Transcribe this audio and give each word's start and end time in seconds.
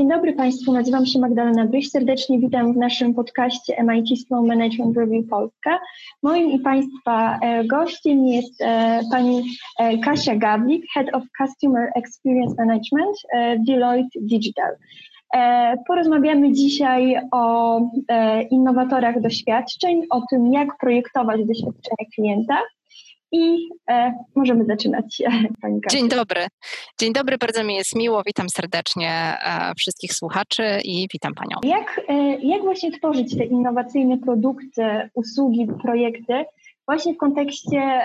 Dzień 0.00 0.08
dobry 0.08 0.32
Państwu, 0.32 0.72
nazywam 0.72 1.06
się 1.06 1.18
Magdalena 1.18 1.66
Bryś. 1.66 1.90
Serdecznie 1.90 2.38
witam 2.38 2.72
w 2.72 2.76
naszym 2.76 3.14
podcaście 3.14 3.82
MIT 3.82 4.26
Sloan 4.26 4.46
Management 4.46 4.96
Review 4.96 5.28
Polska. 5.28 5.80
Moim 6.22 6.50
i 6.50 6.58
Państwa 6.58 7.38
e, 7.42 7.64
gościem 7.64 8.26
jest 8.26 8.60
e, 8.60 9.00
pani 9.10 9.42
e, 9.78 9.98
Kasia 9.98 10.36
Gawlik, 10.36 10.84
Head 10.94 11.06
of 11.14 11.22
Customer 11.42 11.90
Experience 11.94 12.54
Management 12.58 13.16
Deloitte 13.66 14.20
Digital. 14.20 14.76
Porozmawiamy 15.86 16.52
dzisiaj 16.52 17.16
o 17.32 17.80
innowatorach 18.50 19.20
doświadczeń, 19.20 20.02
o 20.10 20.20
tym, 20.30 20.52
jak 20.52 20.68
projektować 20.78 21.40
doświadczenia 21.44 22.06
klienta 22.14 22.58
i 23.32 23.68
e, 23.90 24.14
możemy 24.34 24.64
zaczynać, 24.64 25.22
Pani 25.62 25.80
Dzień 25.90 26.08
dobry. 26.08 26.46
Dzień 26.98 27.12
dobry, 27.12 27.38
bardzo 27.38 27.64
mi 27.64 27.74
jest 27.74 27.96
miło. 27.96 28.22
Witam 28.26 28.48
serdecznie 28.48 29.10
e, 29.10 29.74
wszystkich 29.78 30.12
słuchaczy 30.12 30.62
i 30.84 31.08
witam 31.12 31.34
Panią. 31.34 31.76
Jak, 31.78 32.00
e, 32.08 32.38
jak 32.38 32.62
właśnie 32.62 32.92
tworzyć 32.92 33.36
te 33.36 33.44
innowacyjne 33.44 34.18
produkty, 34.18 35.10
usługi, 35.14 35.66
projekty 35.82 36.44
właśnie 36.90 37.14
w 37.14 37.16
kontekście 37.16 38.00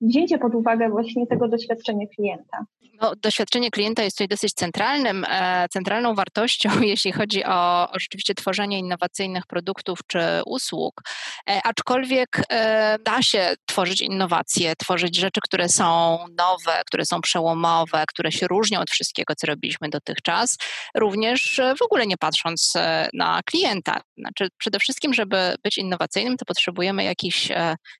wzięcia 0.00 0.38
pod 0.38 0.54
uwagę 0.54 0.88
właśnie 0.90 1.26
tego 1.26 1.48
doświadczenia 1.48 2.06
klienta? 2.16 2.66
No, 3.00 3.12
doświadczenie 3.22 3.70
klienta 3.70 4.02
jest 4.02 4.16
tutaj 4.16 4.28
dosyć 4.28 4.54
centralnym, 4.54 5.24
e, 5.28 5.66
centralną 5.70 6.14
wartością, 6.14 6.68
jeśli 6.82 7.12
chodzi 7.12 7.44
o, 7.44 7.90
o 7.90 7.98
rzeczywiście 7.98 8.34
tworzenie 8.34 8.78
innowacyjnych 8.78 9.46
produktów 9.46 9.98
czy 10.06 10.20
usług, 10.46 11.02
e, 11.50 11.60
aczkolwiek 11.64 12.42
e, 12.50 12.98
da 13.04 13.22
się 13.22 13.54
tworzyć 13.66 14.00
innowacje, 14.00 14.76
tworzyć 14.76 15.16
rzeczy, 15.16 15.40
które 15.44 15.68
są 15.68 16.18
nowe, 16.38 16.82
które 16.86 17.04
są 17.06 17.20
przełomowe, 17.20 18.04
które 18.08 18.32
się 18.32 18.46
różnią 18.46 18.80
od 18.80 18.90
wszystkiego, 18.90 19.34
co 19.34 19.46
robiliśmy 19.46 19.88
dotychczas, 19.88 20.56
również 20.96 21.60
w 21.78 21.82
ogóle 21.82 22.06
nie 22.06 22.16
patrząc 22.16 22.72
na 23.12 23.40
klienta. 23.46 24.00
Znaczy, 24.18 24.48
przede 24.58 24.78
wszystkim, 24.78 25.14
żeby 25.14 25.54
być 25.64 25.78
innowacyjnym, 25.78 26.36
to 26.36 26.44
potrzebujemy 26.44 27.04
jakiś, 27.04 27.48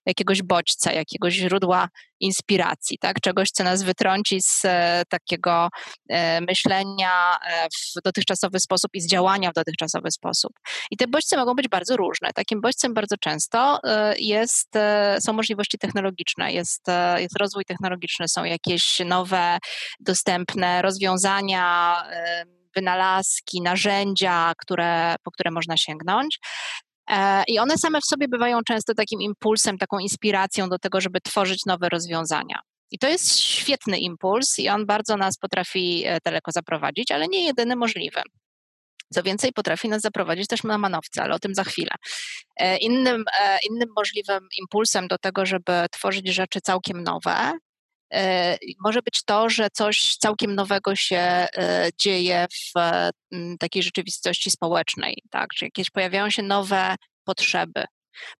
jakiegoś 0.05 0.41
bodźca, 0.41 0.91
jakiegoś 0.91 1.33
źródła 1.33 1.87
inspiracji, 2.19 2.97
tak? 2.97 3.19
czegoś, 3.21 3.49
co 3.49 3.63
nas 3.63 3.83
wytrąci 3.83 4.41
z 4.41 4.61
e, 4.65 5.03
takiego 5.09 5.69
e, 6.09 6.41
myślenia 6.41 7.37
e, 7.47 7.67
w 7.69 8.01
dotychczasowy 8.03 8.59
sposób 8.59 8.91
i 8.93 9.01
z 9.01 9.07
działania 9.07 9.51
w 9.51 9.53
dotychczasowy 9.53 10.11
sposób. 10.11 10.51
I 10.91 10.97
te 10.97 11.07
bodźce 11.07 11.37
mogą 11.37 11.53
być 11.53 11.67
bardzo 11.67 11.97
różne. 11.97 12.29
Takim 12.35 12.61
bodźcem 12.61 12.93
bardzo 12.93 13.15
często 13.17 13.79
jest, 14.17 14.73
są 15.25 15.33
możliwości 15.33 15.77
technologiczne, 15.77 16.53
jest, 16.53 16.81
jest 17.17 17.39
rozwój 17.39 17.65
technologiczny, 17.65 18.27
są 18.27 18.43
jakieś 18.43 18.99
nowe, 19.05 19.57
dostępne 19.99 20.81
rozwiązania, 20.81 21.95
wynalazki, 22.75 23.61
narzędzia, 23.61 24.53
które, 24.57 25.15
po 25.23 25.31
które 25.31 25.51
można 25.51 25.77
sięgnąć. 25.77 26.39
E, 27.09 27.43
I 27.47 27.59
one 27.59 27.77
same 27.77 28.01
w 28.01 28.05
sobie 28.05 28.27
bywają 28.27 28.59
często 28.67 28.93
takim 28.93 29.21
impulsem, 29.21 29.77
taką 29.77 29.99
inspiracją 29.99 30.69
do 30.69 30.79
tego, 30.79 31.01
żeby 31.01 31.21
tworzyć 31.21 31.65
nowe 31.65 31.89
rozwiązania. 31.89 32.59
I 32.91 32.99
to 32.99 33.07
jest 33.07 33.39
świetny 33.39 33.99
impuls 33.99 34.59
i 34.59 34.69
on 34.69 34.85
bardzo 34.85 35.17
nas 35.17 35.37
potrafi 35.37 36.03
e, 36.05 36.17
daleko 36.25 36.51
zaprowadzić, 36.51 37.11
ale 37.11 37.27
nie 37.27 37.45
jedyny 37.45 37.75
możliwy. 37.75 38.21
Co 39.13 39.23
więcej, 39.23 39.53
potrafi 39.53 39.89
nas 39.89 40.01
zaprowadzić 40.01 40.47
też 40.47 40.63
na 40.63 40.77
manowce, 40.77 41.23
ale 41.23 41.35
o 41.35 41.39
tym 41.39 41.55
za 41.55 41.63
chwilę. 41.63 41.91
E, 42.59 42.77
innym, 42.77 43.23
innym 43.69 43.89
możliwym 43.95 44.47
impulsem 44.61 45.07
do 45.07 45.17
tego, 45.17 45.45
żeby 45.45 45.85
tworzyć 45.91 46.27
rzeczy 46.27 46.61
całkiem 46.61 47.03
nowe, 47.03 47.51
może 48.83 49.01
być 49.01 49.23
to, 49.25 49.49
że 49.49 49.67
coś 49.69 50.15
całkiem 50.17 50.55
nowego 50.55 50.95
się 50.95 51.17
e, 51.17 51.47
dzieje 52.01 52.45
w 52.51 52.79
takiej 53.59 53.83
rzeczywistości 53.83 54.51
społecznej, 54.51 55.23
tak? 55.29 55.47
Czyli 55.55 55.67
jakieś 55.67 55.89
pojawiają 55.89 56.29
się 56.29 56.43
nowe 56.43 56.95
potrzeby, 57.23 57.85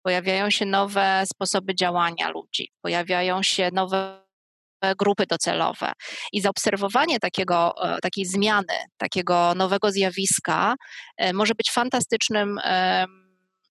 pojawiają 0.02 0.50
się 0.50 0.66
nowe 0.66 1.24
sposoby 1.26 1.76
działania 1.76 2.30
ludzi, 2.30 2.72
pojawiają 2.82 3.44
się 3.44 3.70
nowe 3.74 4.26
grupy 5.00 5.26
docelowe. 5.26 5.92
I 6.34 6.42
zaobserwowanie 6.42 7.20
takiego, 7.20 7.74
e, 7.84 8.00
takiej 8.00 8.26
zmiany, 8.26 8.74
takiego 8.98 9.54
nowego 9.56 9.92
zjawiska 9.92 10.76
może 11.34 11.56
być 11.56 11.72
fantastycznym 11.72 12.60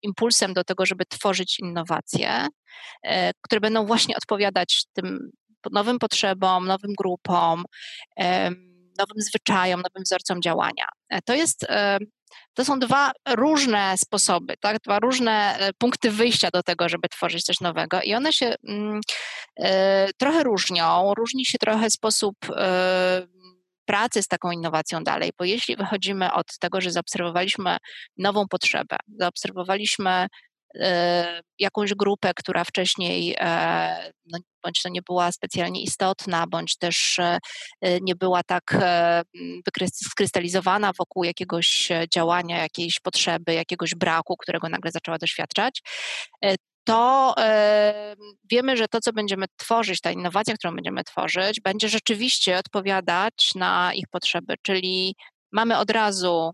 impulsem 0.02 0.54
do 0.54 0.64
tego, 0.64 0.86
żeby 0.86 1.04
tworzyć 1.06 1.58
innowacje, 1.58 2.46
które 3.42 3.60
będą 3.60 3.86
właśnie 3.86 4.16
odpowiadać 4.16 4.84
tym 4.92 5.30
nowym 5.72 5.98
potrzebom, 5.98 6.66
nowym 6.66 6.92
grupom, 6.98 7.64
nowym 8.98 9.16
zwyczajom, 9.18 9.80
nowym 9.80 10.02
wzorcom 10.04 10.42
działania. 10.42 10.84
E, 11.08 11.22
to 11.22 11.34
jest 11.34 11.66
to 12.54 12.64
są 12.64 12.78
dwa 12.78 13.12
różne 13.28 13.94
sposoby, 13.98 14.54
tak? 14.60 14.80
dwa 14.80 14.98
różne 14.98 15.58
e, 15.58 15.72
punkty 15.72 16.10
wyjścia 16.10 16.48
do 16.52 16.62
tego, 16.62 16.88
żeby 16.88 17.08
tworzyć 17.08 17.42
coś 17.42 17.60
nowego, 17.60 18.02
i 18.02 18.14
one 18.14 18.32
się 18.32 18.54
e, 19.60 20.08
trochę 20.18 20.42
różnią. 20.42 21.14
Różni 21.14 21.46
się 21.46 21.58
trochę 21.58 21.90
sposób 21.90 22.34
pracy 23.84 24.22
z 24.22 24.28
taką 24.28 24.50
innowacją 24.50 25.04
dalej, 25.04 25.30
bo 25.38 25.44
jeśli 25.44 25.76
wychodzimy 25.76 26.32
od 26.32 26.58
tego, 26.58 26.80
że 26.80 26.90
zaobserwowaliśmy 26.90 27.76
nową 28.18 28.48
potrzebę, 28.48 28.96
zaobserwowaliśmy 29.18 30.10
E, 30.10 30.49
jakąś 31.58 31.94
grupę, 31.94 32.32
która 32.36 32.64
wcześniej 32.64 33.36
e, 33.38 34.12
no, 34.26 34.38
bądź 34.62 34.82
to 34.82 34.88
nie 34.88 35.02
była 35.02 35.32
specjalnie 35.32 35.82
istotna, 35.82 36.46
bądź 36.46 36.76
też 36.76 37.18
e, 37.18 37.38
nie 38.00 38.16
była 38.16 38.42
tak 38.42 38.76
skrystalizowana 39.92 40.92
wokół 40.98 41.24
jakiegoś 41.24 41.88
działania, 42.14 42.58
jakiejś 42.58 43.00
potrzeby, 43.00 43.54
jakiegoś 43.54 43.94
braku, 43.94 44.36
którego 44.36 44.68
nagle 44.68 44.90
zaczęła 44.90 45.18
doświadczać, 45.18 45.82
to 46.84 47.34
wiemy, 48.50 48.76
że 48.76 48.88
to, 48.88 49.00
co 49.00 49.12
będziemy 49.12 49.46
tworzyć, 49.56 50.00
ta 50.00 50.10
innowacja, 50.10 50.54
którą 50.54 50.74
będziemy 50.74 51.04
tworzyć, 51.04 51.60
będzie 51.60 51.88
rzeczywiście 51.88 52.58
odpowiadać 52.58 53.50
na 53.54 53.94
ich 53.94 54.04
potrzeby, 54.10 54.54
czyli 54.62 55.14
mamy 55.52 55.78
od 55.78 55.90
razu 55.90 56.52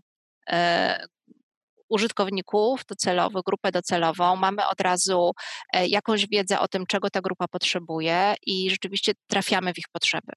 użytkowników 1.89 2.81
docelowych, 2.89 3.43
grupę 3.45 3.71
docelową, 3.71 4.35
mamy 4.35 4.67
od 4.67 4.81
razu 4.81 5.31
e, 5.73 5.87
jakąś 5.87 6.27
wiedzę 6.27 6.59
o 6.59 6.67
tym, 6.67 6.85
czego 6.85 7.09
ta 7.09 7.21
grupa 7.21 7.47
potrzebuje 7.47 8.35
i 8.45 8.69
rzeczywiście 8.69 9.11
trafiamy 9.27 9.73
w 9.73 9.77
ich 9.77 9.87
potrzeby. 9.91 10.33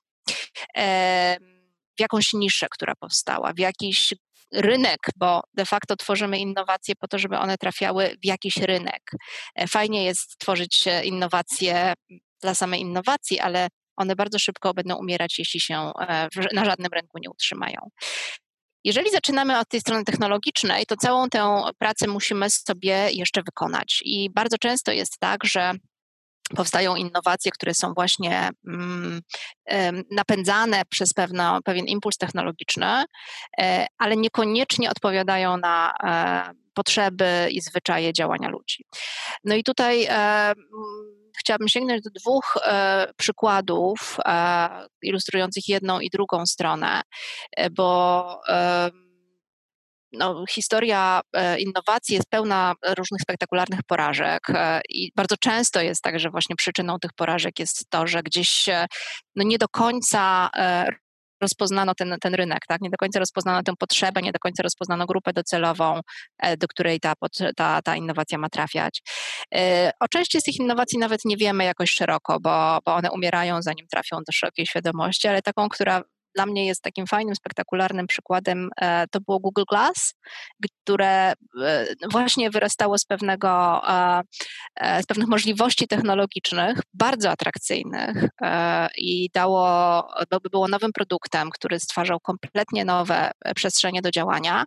W 1.99 2.01
jakąś 2.01 2.33
niszę, 2.33 2.67
która 2.71 2.95
powstała, 3.01 3.53
w 3.53 3.59
jakiś 3.59 4.15
rynek, 4.53 4.99
bo 5.17 5.43
de 5.55 5.67
facto 5.67 5.97
tworzymy 5.97 6.39
innowacje 6.39 6.95
po 6.97 7.09
to, 7.09 7.19
żeby 7.19 7.39
one 7.39 7.59
trafiały 7.59 8.17
w 8.23 8.27
jakiś 8.27 8.57
rynek. 8.57 9.11
E, 9.55 9.67
fajnie 9.67 10.05
jest 10.05 10.39
tworzyć 10.39 10.87
e, 10.87 11.05
innowacje 11.05 11.95
dla 12.43 12.55
samej 12.55 12.81
innowacji, 12.81 13.41
ale 13.41 13.69
one 13.97 14.17
bardzo 14.17 14.39
szybko 14.39 14.75
będą 14.75 14.97
umierać, 14.97 15.39
jeśli 15.39 15.61
się 15.61 15.93
na 16.53 16.65
żadnym 16.65 16.93
rynku 16.93 17.19
nie 17.19 17.31
utrzymają. 17.31 17.91
Jeżeli 18.85 19.11
zaczynamy 19.11 19.59
od 19.59 19.69
tej 19.69 19.81
strony 19.81 20.05
technologicznej, 20.05 20.87
to 20.87 20.97
całą 20.97 21.29
tę 21.29 21.63
pracę 21.79 22.07
musimy 22.07 22.51
sobie 22.51 23.09
jeszcze 23.13 23.43
wykonać. 23.43 24.01
I 24.05 24.31
bardzo 24.31 24.59
często 24.59 24.93
jest 24.93 25.19
tak, 25.19 25.45
że 25.45 25.73
powstają 26.57 26.97
innowacje, 26.97 27.51
które 27.53 27.75
są 27.75 27.95
właśnie 27.95 28.49
mm, 28.67 29.21
napędzane 30.11 30.83
przez 30.89 31.15
pewno, 31.15 31.63
pewien 31.65 31.87
impuls 31.87 32.17
technologiczny, 32.17 33.05
e, 33.61 33.87
ale 33.99 34.17
niekoniecznie 34.17 34.91
odpowiadają 34.91 35.57
na 35.57 35.95
e, 36.03 36.55
potrzeby 36.75 37.49
i 37.51 37.61
zwyczaje 37.61 38.13
działania 38.13 38.49
ludzi. 38.49 38.85
No 39.45 39.55
i 39.55 39.65
tutaj 39.65 40.07
e, 40.09 40.53
chciałabym 41.39 41.69
sięgnąć 41.69 42.03
do 42.03 42.11
dwóch 42.11 42.59
e, 42.65 43.07
przykładów 43.17 44.17
e, 44.25 44.87
ilustrujących 45.03 45.69
jedną 45.69 46.01
i 46.01 46.11
drugą 46.11 46.47
stronę, 46.47 47.03
e, 47.57 47.71
bo 47.71 48.41
e, 48.49 48.91
no, 50.13 50.45
historia 50.51 51.21
e, 51.33 51.61
innowacji 51.61 52.15
jest 52.15 52.29
pełna 52.31 52.75
różnych 52.97 53.21
spektakularnych 53.21 53.81
porażek 53.87 54.41
i 54.89 55.13
bardzo 55.17 55.37
często 55.37 55.81
jest 55.81 56.03
tak, 56.03 56.21
że 56.21 56.31
właśnie 56.31 56.57
przyczyną 56.57 56.99
tych 56.99 57.13
porażek 57.13 57.59
jest 57.59 57.91
to, 57.91 58.07
że 58.07 58.23
gdzieś 58.23 58.69
no, 59.37 59.45
nie 59.45 59.59
do 59.59 59.69
końca 59.69 60.51
rozpoznano 61.41 61.95
ten, 61.95 62.17
ten 62.21 62.35
rynek, 62.35 62.61
tak? 62.69 62.81
Nie 62.81 62.91
do 62.91 62.97
końca 62.97 63.19
rozpoznano 63.19 63.63
tę 63.63 63.73
potrzebę, 63.79 64.23
nie 64.23 64.33
do 64.33 64.39
końca 64.39 64.63
rozpoznano 64.63 65.07
grupę 65.07 65.33
docelową, 65.33 66.01
e, 66.39 66.57
do 66.57 66.69
której 66.69 67.01
ta, 67.01 67.13
ta, 67.57 67.83
ta 67.83 67.97
innowacja 67.97 68.39
ma 68.39 68.49
trafiać. 68.49 69.03
E, 69.55 69.91
o 70.01 70.09
części 70.09 70.41
z 70.41 70.43
tych 70.43 70.57
innowacji 70.57 70.99
nawet 70.99 71.21
nie 71.25 71.37
wiemy 71.37 71.65
jakoś 71.65 71.91
szeroko, 71.91 72.41
bo, 72.41 72.79
bo 72.87 72.95
one 72.95 73.11
umierają 73.11 73.63
zanim 73.63 73.87
trafią 73.87 74.17
do 74.17 74.33
szerokiej 74.33 74.67
świadomości, 74.67 75.29
ale 75.29 75.43
taką, 75.43 75.69
która 75.69 76.03
dla 76.35 76.47
mnie 76.47 76.67
jest 76.67 76.83
takim 76.83 77.07
fajnym, 77.07 77.35
spektakularnym 77.35 78.07
przykładem, 78.07 78.71
to 79.11 79.21
było 79.21 79.41
Google 79.41 79.63
Glass, 79.71 80.15
które 80.83 81.33
właśnie 82.11 82.51
wyrastało 82.51 82.99
z 82.99 83.05
pewnego, 83.05 83.81
z 85.03 85.07
pewnych 85.07 85.29
możliwości 85.29 85.89
technologicznych, 85.89 86.79
bardzo 86.95 87.31
atrakcyjnych 87.31 88.29
i 88.99 89.29
dało, 89.35 90.07
było 90.51 90.69
nowym 90.69 90.93
produktem, 90.93 91.51
który 91.51 91.81
stwarzał 91.81 92.21
kompletnie 92.21 92.85
nowe 92.85 93.31
przestrzenie 93.57 94.03
do 94.03 94.11
działania 94.11 94.65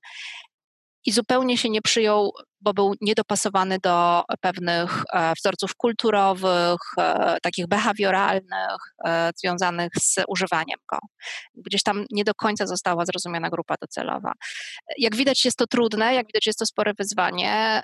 i 1.06 1.12
zupełnie 1.12 1.57
się 1.57 1.69
nie 1.69 1.81
przyjął 1.81 2.31
bo 2.63 2.74
był 2.74 2.94
niedopasowany 3.01 3.77
do 3.83 4.24
pewnych 4.42 5.04
e, 5.13 5.33
wzorców 5.38 5.75
kulturowych, 5.75 6.80
e, 6.98 7.38
takich 7.42 7.68
behawioralnych, 7.68 8.77
e, 9.06 9.31
związanych 9.36 9.89
z 10.01 10.15
używaniem 10.27 10.80
go. 10.92 10.98
Gdzieś 11.56 11.83
tam 11.83 12.06
nie 12.12 12.24
do 12.24 12.33
końca 12.33 12.68
została 12.68 13.06
zrozumiana 13.06 13.50
grupa 13.50 13.75
docelowa. 13.81 14.31
Jak 14.98 15.15
widać 15.15 15.45
jest 15.45 15.57
to 15.57 15.68
trudne, 15.68 16.13
jak 16.13 16.27
widać 16.27 16.48
jest 16.48 16.60
to 16.60 16.65
spore 16.65 16.94
wyzwanie. 17.00 17.83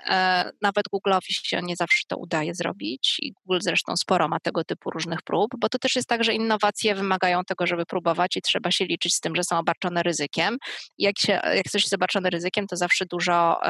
Nawet 0.62 0.84
Google'owi 0.94 1.30
się 1.30 1.60
nie 1.62 1.76
zawsze 1.76 2.02
to 2.08 2.16
udaje 2.16 2.54
zrobić 2.54 3.16
i 3.22 3.32
Google 3.32 3.58
zresztą 3.62 3.96
sporo 3.96 4.28
ma 4.28 4.40
tego 4.40 4.64
typu 4.64 4.90
różnych 4.90 5.22
prób, 5.22 5.50
bo 5.58 5.68
to 5.68 5.78
też 5.78 5.96
jest 5.96 6.08
tak, 6.08 6.24
że 6.24 6.34
innowacje 6.34 6.94
wymagają 6.94 7.44
tego, 7.44 7.66
żeby 7.66 7.86
próbować 7.86 8.36
i 8.36 8.42
trzeba 8.42 8.70
się 8.70 8.84
liczyć 8.84 9.14
z 9.14 9.20
tym, 9.20 9.36
że 9.36 9.44
są 9.44 9.58
obarczone 9.58 10.02
ryzykiem. 10.02 10.56
Jak, 10.98 11.18
się, 11.18 11.32
jak 11.32 11.68
coś 11.70 11.82
jest 11.82 11.94
obarczone 11.94 12.30
ryzykiem, 12.30 12.66
to 12.66 12.76
zawsze 12.76 13.06
dużo, 13.06 13.60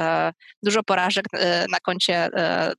dużo 0.63 0.83
porażek 0.83 1.00
porażek 1.01 1.27
e, 1.33 1.67
na 1.71 1.81
koncie 1.81 2.15
e, 2.15 2.71
e, 2.71 2.75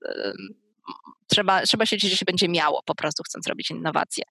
trzeba, 1.27 1.62
trzeba 1.62 1.85
się 1.85 2.00
się 2.00 2.25
będzie 2.25 2.50
miało 2.50 2.81
po 2.85 2.95
prostu 2.95 3.23
chcąc 3.23 3.47
robić 3.47 3.71
innowacje. 3.71 4.23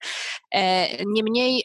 Niemniej 1.07 1.65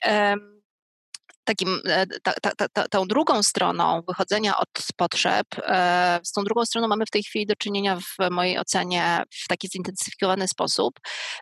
takim, 1.44 1.82
ta, 2.24 2.34
ta, 2.56 2.68
ta, 2.74 2.88
tą 2.88 3.08
drugą 3.08 3.44
stroną 3.44 4.02
wychodzenia 4.08 4.58
od 4.58 4.70
potrzeb, 4.98 5.48
z 6.24 6.32
tą 6.32 6.44
drugą 6.44 6.66
stroną 6.66 6.88
mamy 6.88 7.06
w 7.06 7.10
tej 7.10 7.24
chwili 7.24 7.46
do 7.46 7.56
czynienia 7.56 8.00
w 8.00 8.30
mojej 8.32 8.60
ocenie 8.60 9.24
w 9.44 9.48
taki 9.48 9.68
zintensyfikowany 9.68 10.48
sposób, 10.48 11.00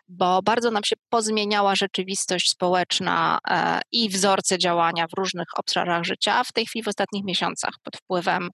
bo 0.08 0.42
bardzo 0.42 0.70
nam 0.70 0.84
się 0.84 0.96
pozmieniała 1.08 1.74
rzeczywistość 1.74 2.50
społeczna 2.50 3.38
i 3.92 4.08
wzorce 4.08 4.58
działania 4.58 5.06
w 5.06 5.18
różnych 5.18 5.48
obszarach 5.56 6.04
życia 6.04 6.44
w 6.44 6.52
tej 6.52 6.66
chwili 6.66 6.82
w 6.82 6.88
ostatnich 6.88 7.24
miesiącach 7.24 7.74
pod 7.82 7.96
wpływem 7.96 8.50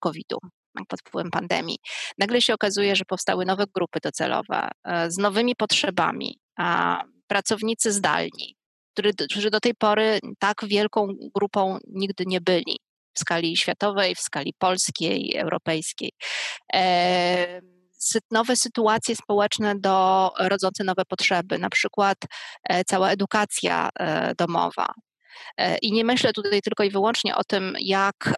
COVID-u 0.00 0.38
pod 0.88 1.00
wpływem 1.00 1.30
pandemii. 1.30 1.78
Nagle 2.18 2.40
się 2.40 2.54
okazuje, 2.54 2.96
że 2.96 3.04
powstały 3.04 3.44
nowe 3.44 3.64
grupy 3.74 3.98
docelowe 4.02 4.68
e, 4.84 5.10
z 5.10 5.18
nowymi 5.18 5.56
potrzebami, 5.56 6.38
pracownicy 7.26 7.92
zdalni, 7.92 8.56
którzy 9.30 9.50
do 9.50 9.60
tej 9.60 9.74
pory 9.74 10.18
tak 10.38 10.64
wielką 10.64 11.08
grupą 11.34 11.78
nigdy 11.86 12.24
nie 12.26 12.40
byli 12.40 12.78
w 13.14 13.18
skali 13.18 13.56
światowej, 13.56 14.14
w 14.14 14.20
skali 14.20 14.54
polskiej, 14.58 15.36
europejskiej. 15.36 16.12
E, 16.74 17.60
nowe 18.30 18.56
sytuacje 18.56 19.16
społeczne 19.16 19.74
do, 19.78 20.30
rodzące 20.38 20.84
nowe 20.84 21.04
potrzeby, 21.04 21.58
na 21.58 21.70
przykład 21.70 22.18
e, 22.64 22.84
cała 22.84 23.10
edukacja 23.10 23.88
domowa, 24.38 24.86
I 25.82 25.92
nie 25.92 26.04
myślę 26.04 26.32
tutaj 26.32 26.62
tylko 26.62 26.84
i 26.84 26.90
wyłącznie 26.90 27.36
o 27.36 27.44
tym, 27.44 27.76
jak 27.80 28.34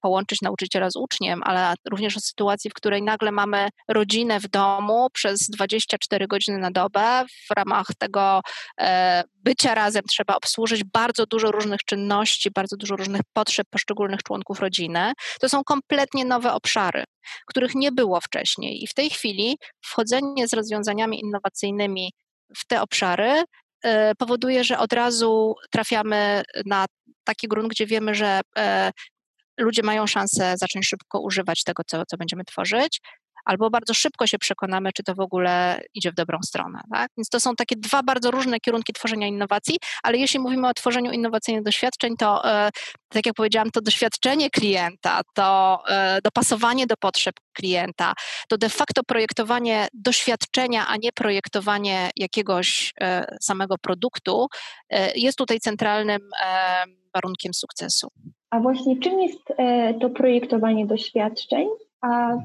połączyć 0.00 0.42
nauczyciela 0.42 0.90
z 0.90 0.96
uczniem, 0.96 1.40
ale 1.44 1.74
również 1.90 2.16
o 2.16 2.20
sytuacji, 2.20 2.70
w 2.70 2.74
której 2.74 3.02
nagle 3.02 3.32
mamy 3.32 3.68
rodzinę 3.88 4.40
w 4.40 4.48
domu 4.48 5.08
przez 5.12 5.50
24 5.50 6.26
godziny 6.26 6.58
na 6.58 6.70
dobę. 6.70 7.24
W 7.50 7.56
ramach 7.56 7.86
tego 7.98 8.40
e, 8.80 9.24
bycia 9.34 9.74
razem 9.74 10.02
trzeba 10.10 10.36
obsłużyć 10.36 10.84
bardzo 10.84 11.26
dużo 11.26 11.50
różnych 11.50 11.80
czynności, 11.84 12.50
bardzo 12.50 12.76
dużo 12.76 12.96
różnych 12.96 13.20
potrzeb 13.32 13.66
poszczególnych 13.70 14.22
członków 14.22 14.60
rodziny. 14.60 15.12
To 15.40 15.48
są 15.48 15.64
kompletnie 15.64 16.24
nowe 16.24 16.52
obszary, 16.52 17.04
których 17.46 17.74
nie 17.74 17.92
było 17.92 18.20
wcześniej. 18.20 18.82
I 18.82 18.86
w 18.86 18.94
tej 18.94 19.10
chwili 19.10 19.58
wchodzenie 19.80 20.48
z 20.48 20.52
rozwiązaniami 20.52 21.20
innowacyjnymi 21.20 22.12
w 22.56 22.66
te 22.66 22.82
obszary 22.82 23.44
E, 23.44 23.61
powoduje, 24.18 24.64
że 24.64 24.78
od 24.78 24.92
razu 24.92 25.54
trafiamy 25.70 26.42
na 26.66 26.86
taki 27.24 27.48
grunt, 27.48 27.68
gdzie 27.68 27.86
wiemy, 27.86 28.14
że 28.14 28.40
e, 28.58 28.92
ludzie 29.60 29.82
mają 29.82 30.06
szansę 30.06 30.54
zacząć 30.56 30.86
szybko 30.86 31.20
używać 31.20 31.64
tego, 31.64 31.82
co, 31.86 32.06
co 32.06 32.16
będziemy 32.16 32.44
tworzyć, 32.44 33.00
albo 33.44 33.70
bardzo 33.70 33.94
szybko 33.94 34.26
się 34.26 34.38
przekonamy, 34.38 34.90
czy 34.92 35.02
to 35.02 35.14
w 35.14 35.20
ogóle 35.20 35.80
idzie 35.94 36.10
w 36.10 36.14
dobrą 36.14 36.38
stronę. 36.44 36.80
Tak? 36.92 37.10
Więc 37.16 37.28
to 37.28 37.40
są 37.40 37.54
takie 37.54 37.76
dwa 37.76 38.02
bardzo 38.02 38.30
różne 38.30 38.60
kierunki 38.60 38.92
tworzenia 38.92 39.26
innowacji, 39.26 39.76
ale 40.02 40.18
jeśli 40.18 40.40
mówimy 40.40 40.68
o 40.68 40.74
tworzeniu 40.74 41.12
innowacyjnych 41.12 41.64
doświadczeń, 41.64 42.16
to 42.16 42.44
e, 42.44 42.70
tak 43.08 43.26
jak 43.26 43.34
powiedziałam, 43.34 43.70
to 43.70 43.80
doświadczenie 43.80 44.50
klienta, 44.50 45.20
to 45.34 45.78
e, 45.88 46.18
dopasowanie 46.24 46.86
do 46.86 46.96
potrzeb 46.96 47.34
klienta, 47.52 48.12
to 48.48 48.58
de 48.58 48.68
facto 48.68 49.02
projektowanie 49.02 49.88
doświadczenia, 49.94 50.86
a 50.88 50.96
nie 50.96 51.12
projektowanie 51.12 52.10
jakiegoś 52.16 52.92
e, 53.00 53.36
samego 53.40 53.78
produktu 53.78 54.46
jest 55.14 55.38
tutaj 55.38 55.60
centralnym 55.60 56.20
warunkiem 57.14 57.54
sukcesu. 57.54 58.08
A 58.50 58.60
właśnie 58.60 58.98
czym 58.98 59.20
jest 59.20 59.38
to 60.00 60.10
projektowanie 60.10 60.86
doświadczeń, 60.86 61.68
a 62.00 62.36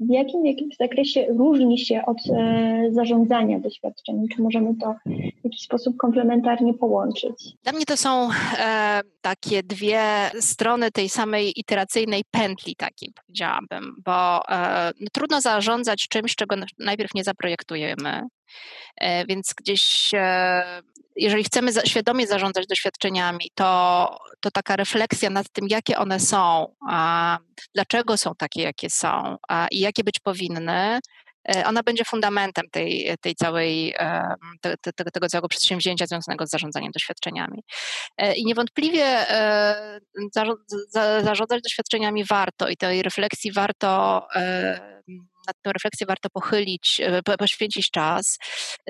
w 0.00 0.10
jakim, 0.10 0.42
w 0.42 0.46
jakimś 0.46 0.76
zakresie 0.76 1.26
różni 1.38 1.78
się 1.78 2.02
od 2.06 2.16
e, 2.36 2.88
zarządzania 2.90 3.58
doświadczeniami? 3.58 4.28
Czy 4.28 4.42
możemy 4.42 4.74
to 4.80 4.94
w 5.40 5.44
jakiś 5.44 5.60
sposób 5.60 5.96
komplementarnie 5.96 6.74
połączyć? 6.74 7.44
Dla 7.62 7.72
mnie 7.72 7.84
to 7.84 7.96
są 7.96 8.28
e, 8.58 9.00
takie 9.20 9.62
dwie 9.62 10.02
strony 10.40 10.90
tej 10.90 11.08
samej 11.08 11.52
iteracyjnej 11.60 12.22
pętli, 12.30 12.76
takiej 12.76 13.12
powiedziałabym, 13.12 13.94
bo 14.04 14.48
e, 14.48 14.90
no, 15.00 15.06
trudno 15.12 15.40
zarządzać 15.40 16.08
czymś, 16.08 16.34
czego 16.34 16.56
najpierw 16.78 17.14
nie 17.14 17.24
zaprojektujemy. 17.24 18.22
E, 18.96 19.26
więc 19.26 19.54
gdzieś, 19.56 20.10
e, 20.14 20.62
jeżeli 21.20 21.44
chcemy 21.44 21.72
świadomie 21.84 22.26
zarządzać 22.26 22.66
doświadczeniami, 22.66 23.50
to, 23.54 24.18
to 24.40 24.50
taka 24.50 24.76
refleksja 24.76 25.30
nad 25.30 25.48
tym, 25.52 25.66
jakie 25.68 25.98
one 25.98 26.20
są, 26.20 26.66
dlaczego 27.74 28.16
są 28.16 28.34
takie, 28.34 28.62
jakie 28.62 28.90
są 28.90 29.36
i 29.70 29.80
jakie 29.80 30.04
być 30.04 30.18
powinny, 30.18 31.00
ona 31.64 31.82
będzie 31.82 32.04
fundamentem 32.04 32.64
tej, 32.70 33.16
tej 33.20 33.34
całej, 33.34 33.94
te, 34.60 34.74
te, 34.80 34.92
tego 34.92 35.28
całego 35.28 35.48
przedsięwzięcia 35.48 36.06
związanego 36.06 36.46
z 36.46 36.50
zarządzaniem 36.50 36.92
doświadczeniami. 36.92 37.62
I 38.36 38.44
niewątpliwie 38.44 39.26
zarządzać 41.22 41.62
doświadczeniami 41.62 42.24
warto 42.24 42.68
i 42.68 42.76
tej 42.76 43.02
refleksji 43.02 43.52
warto 43.52 44.22
nad 45.46 45.56
tą 45.62 45.72
refleksję 45.72 46.06
warto 46.06 46.30
pochylić, 46.30 47.00
e, 47.04 47.36
poświęcić 47.38 47.90
czas, 47.90 48.38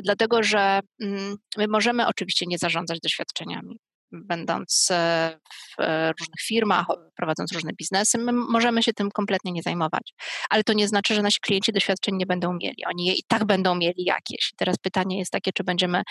dlatego 0.04 0.42
że 0.42 0.80
mm, 1.00 1.36
my 1.56 1.68
możemy 1.68 2.06
oczywiście 2.06 2.46
nie 2.48 2.58
zarządzać 2.58 3.00
doświadczeniami. 3.00 3.78
Będąc 4.12 4.88
e, 4.90 5.38
w 5.78 5.80
e, 5.80 6.12
różnych 6.20 6.40
firmach, 6.40 6.86
prowadząc 7.16 7.52
różne 7.52 7.72
biznesy, 7.72 8.18
my 8.18 8.32
możemy 8.32 8.82
się 8.82 8.92
tym 8.92 9.10
kompletnie 9.10 9.52
nie 9.52 9.62
zajmować. 9.62 10.12
Ale 10.50 10.64
to 10.64 10.72
nie 10.72 10.88
znaczy, 10.88 11.14
że 11.14 11.22
nasi 11.22 11.40
klienci 11.40 11.72
doświadczeń 11.72 12.16
nie 12.16 12.26
będą 12.26 12.52
mieli. 12.52 12.84
Oni 12.86 13.04
je 13.06 13.12
i 13.12 13.22
tak 13.28 13.44
będą 13.44 13.74
mieli 13.74 14.04
jakieś. 14.04 14.52
Teraz 14.56 14.76
pytanie 14.78 15.18
jest 15.18 15.30
takie, 15.30 15.52
czy 15.52 15.64
będziemy 15.64 16.02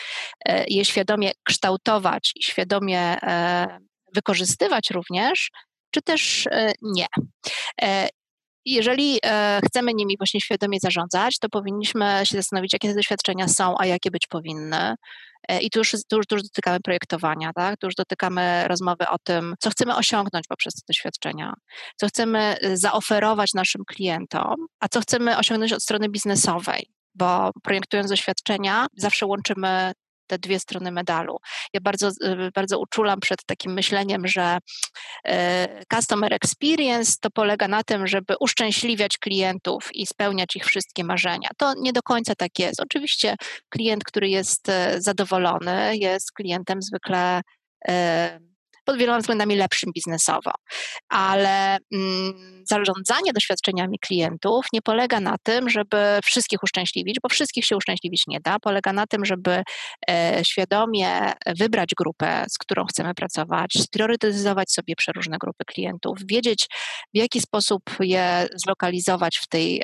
je 0.67 0.85
świadomie 0.85 1.31
kształtować 1.43 2.31
i 2.35 2.43
świadomie 2.43 3.17
wykorzystywać 4.15 4.89
również, 4.91 5.49
czy 5.91 6.01
też 6.01 6.47
nie 6.81 7.05
jeżeli 8.65 9.19
e, 9.25 9.59
chcemy 9.65 9.93
nimi 9.93 10.15
właśnie 10.17 10.41
świadomie 10.41 10.79
zarządzać, 10.79 11.39
to 11.39 11.49
powinniśmy 11.49 12.21
się 12.23 12.37
zastanowić, 12.37 12.73
jakie 12.73 12.87
te 12.87 12.95
doświadczenia 12.95 13.47
są, 13.47 13.75
a 13.79 13.85
jakie 13.85 14.11
być 14.11 14.27
powinny. 14.27 14.95
E, 15.47 15.61
I 15.61 15.69
tu 15.69 15.79
już, 15.79 15.91
tu, 15.91 16.17
już, 16.17 16.27
tu 16.27 16.35
już 16.35 16.43
dotykamy 16.43 16.79
projektowania, 16.79 17.51
tak? 17.55 17.79
tu 17.79 17.87
już 17.87 17.95
dotykamy 17.95 18.67
rozmowy 18.67 19.07
o 19.07 19.17
tym, 19.23 19.55
co 19.59 19.69
chcemy 19.69 19.95
osiągnąć 19.95 20.47
poprzez 20.47 20.73
te 20.73 20.81
doświadczenia, 20.87 21.53
co 21.95 22.07
chcemy 22.07 22.39
e, 22.39 22.77
zaoferować 22.77 23.53
naszym 23.53 23.81
klientom, 23.87 24.55
a 24.79 24.87
co 24.87 25.01
chcemy 25.01 25.37
osiągnąć 25.37 25.73
od 25.73 25.83
strony 25.83 26.09
biznesowej 26.09 26.89
bo 27.15 27.51
projektując 27.63 28.09
doświadczenia, 28.09 28.87
zawsze 28.97 29.25
łączymy 29.25 29.91
te 30.29 30.37
dwie 30.37 30.59
strony 30.59 30.91
medalu. 30.91 31.37
Ja 31.73 31.81
bardzo, 31.81 32.07
y, 32.07 32.51
bardzo 32.55 32.79
uczulam 32.79 33.19
przed 33.19 33.45
takim 33.45 33.73
myśleniem, 33.73 34.27
że 34.27 34.57
y, 35.27 35.31
customer 35.93 36.33
experience 36.33 37.13
to 37.21 37.29
polega 37.29 37.67
na 37.67 37.83
tym, 37.83 38.07
żeby 38.07 38.33
uszczęśliwiać 38.39 39.17
klientów 39.17 39.89
i 39.93 40.07
spełniać 40.07 40.55
ich 40.55 40.65
wszystkie 40.65 41.03
marzenia. 41.03 41.49
To 41.57 41.73
nie 41.77 41.93
do 41.93 42.01
końca 42.01 42.35
tak 42.35 42.59
jest. 42.59 42.79
Oczywiście 42.79 43.35
klient, 43.69 44.03
który 44.03 44.29
jest 44.29 44.69
y, 44.69 45.01
zadowolony, 45.01 45.97
jest 45.97 46.31
klientem 46.31 46.81
zwykle 46.81 47.41
pod 48.89 48.97
wieloma 48.97 49.19
względami 49.19 49.55
lepszym 49.55 49.91
biznesowo. 49.95 50.51
Ale 51.09 51.77
mm, 51.93 52.63
zarządzanie 52.69 53.33
doświadczeniami 53.33 53.99
klientów 53.99 54.65
nie 54.73 54.81
polega 54.81 55.19
na 55.19 55.35
tym, 55.43 55.69
żeby 55.69 56.19
wszystkich 56.23 56.63
uszczęśliwić, 56.63 57.17
bo 57.23 57.29
wszystkich 57.29 57.65
się 57.65 57.77
uszczęśliwić 57.77 58.23
nie 58.27 58.39
da. 58.39 58.59
Polega 58.59 58.93
na 58.93 59.07
tym, 59.07 59.25
żeby 59.25 59.63
e, 60.09 60.41
świadomie 60.45 61.33
wybrać 61.47 61.89
grupę, 61.97 62.45
z 62.49 62.57
którą 62.57 62.85
chcemy 62.85 63.13
pracować, 63.13 63.73
spriorytetyzować 63.73 64.71
sobie 64.71 64.95
przeróżne 64.95 65.37
grupy 65.37 65.65
klientów, 65.65 66.17
wiedzieć 66.25 66.67
w 67.13 67.17
jaki 67.17 67.41
sposób 67.41 67.81
je 67.99 68.47
zlokalizować 68.65 69.37
w 69.37 69.47
tej 69.47 69.81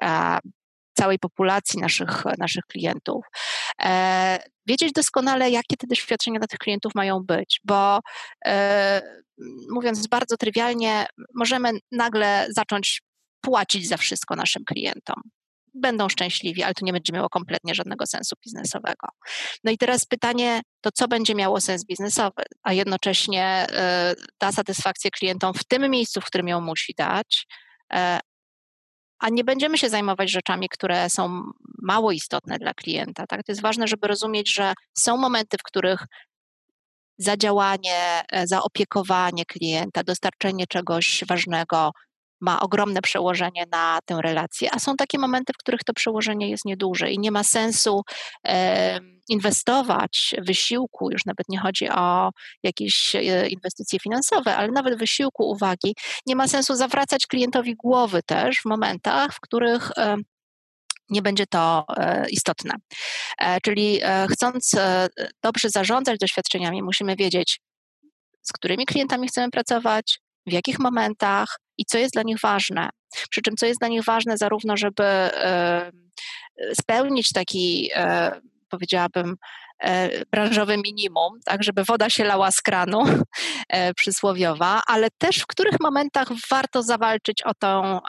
całej 0.95 1.19
populacji 1.19 1.79
naszych, 1.81 2.23
naszych 2.37 2.63
klientów. 2.63 3.25
E, 3.81 4.39
wiedzieć 4.65 4.91
doskonale, 4.91 5.49
jakie 5.49 5.77
te 5.77 5.87
doświadczenia 5.87 6.39
dla 6.39 6.47
tych 6.47 6.59
klientów 6.59 6.95
mają 6.95 7.19
być, 7.19 7.61
bo 7.63 7.99
e, 8.45 9.01
mówiąc 9.69 10.07
bardzo 10.07 10.37
trywialnie, 10.37 11.05
możemy 11.35 11.71
nagle 11.91 12.47
zacząć 12.49 13.01
płacić 13.41 13.87
za 13.87 13.97
wszystko 13.97 14.35
naszym 14.35 14.63
klientom. 14.65 15.21
Będą 15.73 16.09
szczęśliwi, 16.09 16.63
ale 16.63 16.73
to 16.73 16.85
nie 16.85 16.93
będzie 16.93 17.13
miało 17.13 17.29
kompletnie 17.29 17.75
żadnego 17.75 18.05
sensu 18.05 18.35
biznesowego. 18.45 19.07
No 19.63 19.71
i 19.71 19.77
teraz 19.77 20.05
pytanie, 20.05 20.61
to 20.81 20.89
co 20.91 21.07
będzie 21.07 21.35
miało 21.35 21.61
sens 21.61 21.85
biznesowy, 21.85 22.43
a 22.63 22.73
jednocześnie 22.73 23.67
da 24.39 24.51
satysfakcję 24.51 25.11
klientom 25.11 25.53
w 25.53 25.63
tym 25.65 25.91
miejscu, 25.91 26.21
w 26.21 26.25
którym 26.25 26.47
ją 26.47 26.61
musi 26.61 26.93
dać, 26.97 27.47
e, 27.93 28.19
a 29.19 29.29
nie 29.29 29.43
będziemy 29.43 29.77
się 29.77 29.89
zajmować 29.89 30.31
rzeczami, 30.31 30.69
które 30.69 31.09
są 31.09 31.43
mało 31.81 32.11
istotne 32.11 32.57
dla 32.57 32.73
klienta. 32.73 33.27
Tak? 33.27 33.43
To 33.43 33.51
jest 33.51 33.61
ważne, 33.61 33.87
żeby 33.87 34.07
rozumieć, 34.07 34.53
że 34.53 34.73
są 34.97 35.17
momenty, 35.17 35.57
w 35.57 35.63
których 35.63 36.05
zadziałanie, 37.17 38.23
e, 38.31 38.47
zaopiekowanie 38.47 39.45
klienta, 39.45 40.03
dostarczenie 40.03 40.67
czegoś 40.67 41.23
ważnego 41.27 41.91
ma 42.41 42.59
ogromne 42.59 43.01
przełożenie 43.01 43.65
na 43.71 43.99
tę 44.05 44.19
relację, 44.23 44.69
a 44.71 44.79
są 44.79 44.95
takie 44.95 45.19
momenty, 45.19 45.53
w 45.53 45.57
których 45.57 45.83
to 45.83 45.93
przełożenie 45.93 46.49
jest 46.49 46.65
nieduże 46.65 47.11
i 47.11 47.19
nie 47.19 47.31
ma 47.31 47.43
sensu 47.43 48.01
inwestować 49.29 50.35
wysiłku, 50.37 51.11
już 51.11 51.25
nawet 51.25 51.49
nie 51.49 51.59
chodzi 51.59 51.89
o 51.89 52.29
jakieś 52.63 53.15
e, 53.15 53.47
inwestycje 53.47 53.99
finansowe, 53.99 54.55
ale 54.55 54.71
nawet 54.71 54.99
wysiłku, 54.99 55.49
uwagi, 55.49 55.95
nie 56.25 56.35
ma 56.35 56.47
sensu 56.47 56.75
zawracać 56.75 57.27
klientowi 57.27 57.75
głowy 57.75 58.23
też 58.23 58.57
w 58.57 58.65
momentach, 58.65 59.33
w 59.33 59.39
których 59.39 59.91
e, 59.97 60.17
nie 61.09 61.21
będzie 61.21 61.45
to 61.47 61.85
e, 61.97 62.25
istotne. 62.29 62.73
Czyli 63.63 63.99
chcąc 64.31 64.75
dobrze 65.43 65.69
zarządzać 65.69 66.19
doświadczeniami, 66.19 66.83
musimy 66.83 67.15
wiedzieć, 67.15 67.59
z 68.41 68.51
którymi 68.51 68.85
klientami 68.85 69.27
chcemy 69.27 69.51
pracować, 69.51 70.19
w 70.47 70.53
jakich 70.53 70.79
momentach 70.79 71.57
i 71.77 71.85
co 71.85 71.97
jest 71.97 72.13
dla 72.13 72.23
nich 72.23 72.37
ważne. 72.43 72.89
Przy 73.29 73.41
czym, 73.41 73.55
co 73.55 73.65
jest 73.65 73.79
dla 73.79 73.87
nich 73.87 74.03
ważne, 74.03 74.37
zarówno, 74.37 74.77
żeby 74.77 75.03
spełnić 76.73 77.29
taki, 77.33 77.89
powiedziałabym, 78.69 79.35
E, 79.83 80.25
branżowe 80.31 80.77
minimum, 80.77 81.39
tak, 81.45 81.63
żeby 81.63 81.83
woda 81.83 82.09
się 82.09 82.23
lała 82.23 82.51
z 82.51 82.61
kranu, 82.61 83.03
e, 83.69 83.93
przysłowiowa, 83.93 84.81
ale 84.87 85.07
też 85.17 85.37
w 85.37 85.47
których 85.47 85.79
momentach 85.81 86.27
warto 86.51 86.83
zawalczyć 86.83 87.41
o 87.45 87.51
tą 87.59 87.99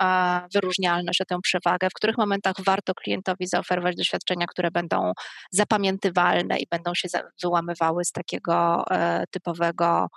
wyróżnialność, 0.54 1.20
o 1.20 1.24
tę 1.24 1.38
przewagę, 1.42 1.88
w 1.90 1.94
których 1.94 2.18
momentach 2.18 2.54
warto 2.66 2.94
klientowi 2.94 3.46
zaoferować 3.46 3.96
doświadczenia, 3.96 4.46
które 4.46 4.70
będą 4.70 5.12
zapamiętywalne 5.52 6.58
i 6.58 6.66
będą 6.70 6.94
się 6.94 7.08
wyłamywały 7.42 8.04
z 8.04 8.12
takiego 8.12 8.84
e, 8.90 9.24
typowego 9.30 10.06
E, 10.06 10.08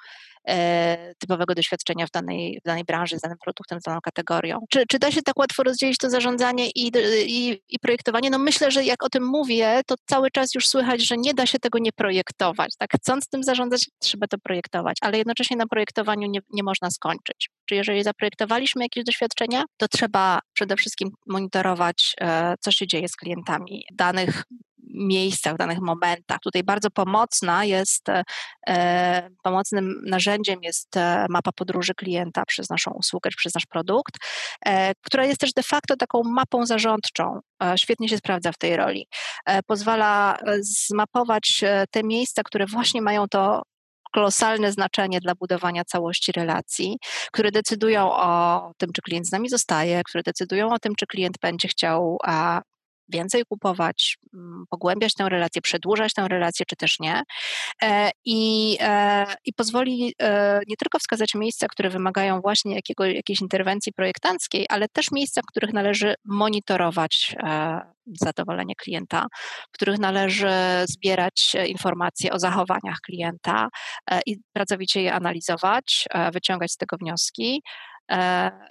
typowego 1.20 1.56
doświadczenia 1.56 2.08
w 2.08 2.12
danej, 2.12 2.60
w 2.64 2.68
danej 2.68 2.84
branży, 2.84 3.18
z 3.18 3.22
danym 3.22 3.38
produktem, 3.44 3.80
z 3.80 3.84
daną 3.84 4.00
kategorią. 4.02 4.60
Czy, 4.70 4.84
czy 4.88 5.00
da 5.00 5.12
się 5.12 5.22
tak 5.22 5.40
łatwo 5.40 5.64
rozdzielić 5.64 5.98
to 5.98 6.10
zarządzanie 6.10 6.70
i, 6.70 6.92
i, 7.26 7.62
i 7.70 7.80
projektowanie? 7.80 8.30
No 8.30 8.40
myślę, 8.40 8.72
że 8.72 8.84
jak 8.84 9.04
o 9.04 9.10
tym 9.10 9.24
mówię, 9.24 9.82
to 9.88 9.96
cały 10.06 10.32
czas 10.32 10.56
już 10.56 10.68
słychać, 10.68 11.08
że 11.08 11.18
nie 11.18 11.34
da 11.34 11.46
się 11.46 11.60
tego 11.60 11.80
nie 11.80 11.92
projektować. 11.92 12.74
Tak, 12.78 12.90
chcąc 12.96 13.28
tym 13.30 13.44
zarządzać, 13.44 13.90
trzeba 14.00 14.28
to 14.28 14.38
projektować, 14.38 14.98
ale 15.02 15.18
jednocześnie 15.18 15.58
na 15.58 15.68
projektowaniu 15.68 16.28
nie, 16.28 16.40
nie 16.54 16.64
można 16.64 16.92
skończyć. 16.92 17.50
Czy 17.66 17.76
jeżeli 17.76 18.04
zaprojektowaliśmy 18.04 18.84
jakieś 18.84 19.04
doświadczenia, 19.04 19.64
to 19.78 19.88
trzeba 19.88 20.40
przede 20.54 20.76
wszystkim 20.76 21.10
monitorować, 21.28 22.16
e, 22.22 22.56
co 22.60 22.72
się 22.72 22.88
dzieje 22.88 23.10
z 23.10 23.16
klientami 23.16 23.84
danych 23.94 24.44
miejscach, 24.90 25.54
w 25.54 25.58
danych 25.58 25.80
momentach. 25.80 26.40
Tutaj 26.44 26.64
bardzo 26.64 26.90
pomocna 26.90 27.66
jest, 27.66 28.10
e, 28.68 29.30
pomocnym 29.44 30.02
narzędziem 30.06 30.60
jest 30.64 30.98
e, 30.98 31.26
mapa 31.30 31.52
podróży 31.52 31.94
klienta 31.94 32.46
przez 32.46 32.70
naszą 32.70 32.92
usługę, 32.92 33.30
przez 33.38 33.56
nasz 33.56 33.66
produkt, 33.66 34.16
e, 34.66 34.92
która 35.02 35.26
jest 35.26 35.40
też 35.40 35.54
de 35.54 35.64
facto 35.64 35.96
taką 35.96 36.24
mapą 36.24 36.66
zarządczą. 36.66 37.40
Świetnie 37.76 38.10
się 38.10 38.18
sprawdza 38.18 38.52
w 38.52 38.58
tej 38.58 38.78
roli. 38.78 39.08
Pozwala 39.68 40.38
zmapować 40.62 41.64
te 41.92 42.04
miejsca, 42.04 42.42
które 42.44 42.66
właśnie 42.66 43.02
mają 43.02 43.28
to 43.28 43.62
kolosalne 44.12 44.72
znaczenie 44.72 45.20
dla 45.20 45.36
budowania 45.36 45.86
całości 45.86 46.32
relacji, 46.32 46.98
które 47.32 47.52
decydują 47.52 48.14
o 48.14 48.72
tym, 48.78 48.90
czy 48.94 49.02
klient 49.02 49.28
z 49.28 49.32
nami 49.32 49.50
zostaje, 49.50 50.02
które 50.04 50.24
decydują 50.24 50.74
o 50.74 50.80
tym, 50.80 50.96
czy 50.96 51.08
klient 51.08 51.38
będzie 51.42 51.68
chciał 51.68 52.18
więcej 53.10 53.44
kupować, 53.50 54.18
mm, 54.34 54.64
pogłębiać 54.70 55.14
tę 55.14 55.30
relację, 55.30 55.62
przedłużać 55.62 56.14
tę 56.14 56.28
relację, 56.28 56.66
czy 56.70 56.76
też 56.76 57.00
nie. 57.00 57.24
E, 57.84 58.12
I, 58.26 58.78
e, 58.82 59.26
i 59.46 59.54
pozwoli 59.54 60.14
e, 60.22 60.60
nie 60.68 60.76
tylko 60.76 61.00
wskazać 61.00 61.36
miejsca, 61.36 61.68
które 61.68 61.90
wymagają 61.90 62.42
właśnie 62.42 62.76
jakiego, 62.76 63.06
jakiejś 63.06 63.42
interwencji 63.42 63.94
projektanckiej, 63.94 64.66
ale 64.70 64.88
też 64.88 65.12
miejsca, 65.12 65.42
w 65.42 65.46
których 65.46 65.74
należy 65.74 66.16
monitorować 66.26 67.36
zadowolenie 68.22 68.76
klienta, 68.76 69.26
w 69.70 69.72
których 69.72 70.00
należy 70.00 70.50
zbierać 70.86 71.56
informacje 71.68 72.34
o 72.34 72.40
zachowaniach 72.40 72.98
klienta 73.06 73.70
i 74.26 74.38
pracowicie 74.54 75.02
je 75.02 75.14
analizować, 75.14 76.08
wyciągać 76.34 76.72
z 76.72 76.78
tego 76.78 76.98
wnioski, 76.98 77.62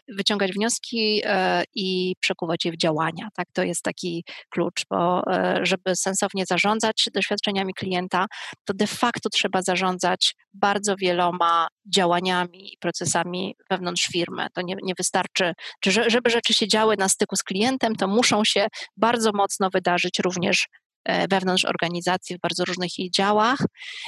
wyciągać 0.09 0.53
wnioski 0.53 1.23
e, 1.25 1.65
i 1.75 2.15
przekuwać 2.21 2.65
je 2.65 2.73
w 2.73 2.77
działania. 2.77 3.29
Tak? 3.37 3.47
To 3.53 3.63
jest 3.63 3.83
taki 3.83 4.25
klucz, 4.51 4.83
bo 4.91 5.23
e, 5.33 5.59
żeby 5.63 5.97
sensownie 5.97 6.45
zarządzać 6.47 7.09
doświadczeniami 7.15 7.75
klienta, 7.75 8.27
to 8.65 8.75
de 8.75 8.87
facto 8.87 9.29
trzeba 9.29 9.63
zarządzać 9.63 10.35
bardzo 10.55 10.97
wieloma 10.97 11.69
działaniami 11.95 12.73
i 12.73 12.79
procesami 12.81 13.55
wewnątrz 13.71 14.07
firmy. 14.13 14.47
To 14.55 14.63
nie, 14.63 14.77
nie 14.83 14.95
wystarczy, 14.99 15.53
żeby 15.85 16.31
rzeczy 16.31 16.55
się 16.55 16.69
działy 16.69 16.95
na 16.99 17.09
styku 17.09 17.37
z 17.37 17.43
klientem, 17.43 17.97
to 17.97 18.09
muszą 18.09 18.45
się 18.45 18.67
bardzo 18.97 19.31
mocno 19.35 19.71
wydarzyć 19.71 20.19
również 20.19 20.67
E, 20.67 20.88
wewnątrz 21.31 21.65
organizacji 21.65 22.37
w 22.37 22.41
bardzo 22.41 22.65
różnych 22.65 22.99
jej 22.99 23.11
działach. 23.11 23.59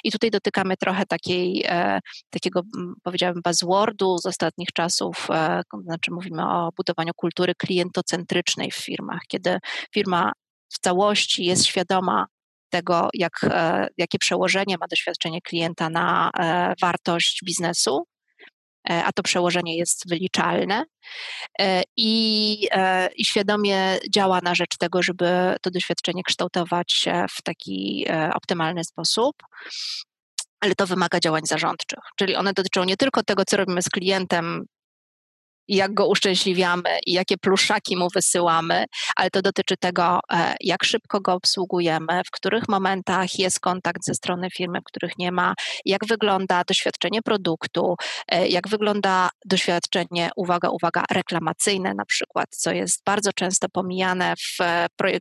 I 0.04 0.12
tutaj 0.12 0.30
dotykamy 0.30 0.76
trochę 0.76 1.06
takiej, 1.06 1.64
e, 1.68 2.00
takiego, 2.30 2.62
powiedziałabym, 3.02 3.42
buzzwordu 3.44 4.18
z 4.18 4.26
ostatnich 4.26 4.68
czasów, 4.74 5.26
e, 5.30 5.62
znaczy 5.84 6.10
mówimy 6.10 6.42
o 6.42 6.70
budowaniu 6.76 7.12
kultury 7.16 7.54
klientocentrycznej 7.54 8.70
w 8.70 8.76
firmach, 8.76 9.20
kiedy 9.28 9.58
firma 9.94 10.32
w 10.72 10.78
całości 10.78 11.44
jest 11.44 11.66
świadoma 11.66 12.26
tego, 12.72 13.08
jak, 13.14 13.32
jakie 13.98 14.18
przełożenie 14.18 14.76
ma 14.80 14.86
doświadczenie 14.90 15.40
klienta 15.42 15.90
na 15.90 16.30
wartość 16.80 17.40
biznesu, 17.44 18.04
E, 18.04 18.09
a 18.88 19.12
to 19.12 19.22
przełożenie 19.22 19.76
jest 19.76 20.08
wyliczalne. 20.08 20.84
E, 21.60 21.82
i, 21.96 22.68
e, 22.70 23.08
i 23.16 23.24
świadomie 23.24 23.98
działa 24.14 24.40
na 24.42 24.54
rzecz 24.54 24.76
tego, 24.76 25.02
żeby 25.02 25.56
to 25.62 25.70
doświadczenie 25.70 26.22
kształtować 26.22 27.08
w 27.30 27.42
taki 27.42 28.06
optymalny 28.34 28.84
sposób. 28.84 29.36
Ale 30.60 30.74
to 30.74 30.86
wymaga 30.86 31.20
działań 31.20 31.42
zarządczych, 31.44 31.98
czyli 32.16 32.36
one 32.36 32.52
dotyczą 32.52 32.84
nie 32.84 32.96
tylko 32.96 33.22
tego, 33.22 33.44
co 33.44 33.56
robimy 33.56 33.82
z 33.82 33.88
klientem 33.88 34.66
jak 35.76 35.94
go 35.94 36.08
uszczęśliwiamy 36.08 36.98
i 37.06 37.12
jakie 37.12 37.38
pluszaki 37.38 37.96
mu 37.96 38.08
wysyłamy, 38.14 38.84
ale 39.16 39.30
to 39.30 39.42
dotyczy 39.42 39.76
tego, 39.76 40.20
e, 40.32 40.54
jak 40.60 40.84
szybko 40.84 41.20
go 41.20 41.32
obsługujemy, 41.32 42.22
w 42.26 42.30
których 42.30 42.68
momentach 42.68 43.38
jest 43.38 43.60
kontakt 43.60 44.04
ze 44.04 44.14
strony 44.14 44.50
firmy, 44.50 44.80
w 44.80 44.84
których 44.84 45.18
nie 45.18 45.32
ma, 45.32 45.54
jak 45.84 46.06
wygląda 46.06 46.62
doświadczenie 46.68 47.22
produktu, 47.22 47.96
e, 48.28 48.48
jak 48.48 48.68
wygląda 48.68 49.30
doświadczenie, 49.44 50.30
uwaga, 50.36 50.68
uwaga, 50.68 51.04
reklamacyjne 51.10 51.94
na 51.94 52.04
przykład, 52.04 52.46
co 52.50 52.72
jest 52.72 53.04
bardzo 53.04 53.32
często 53.32 53.68
pomijane 53.68 54.34
w, 54.36 54.58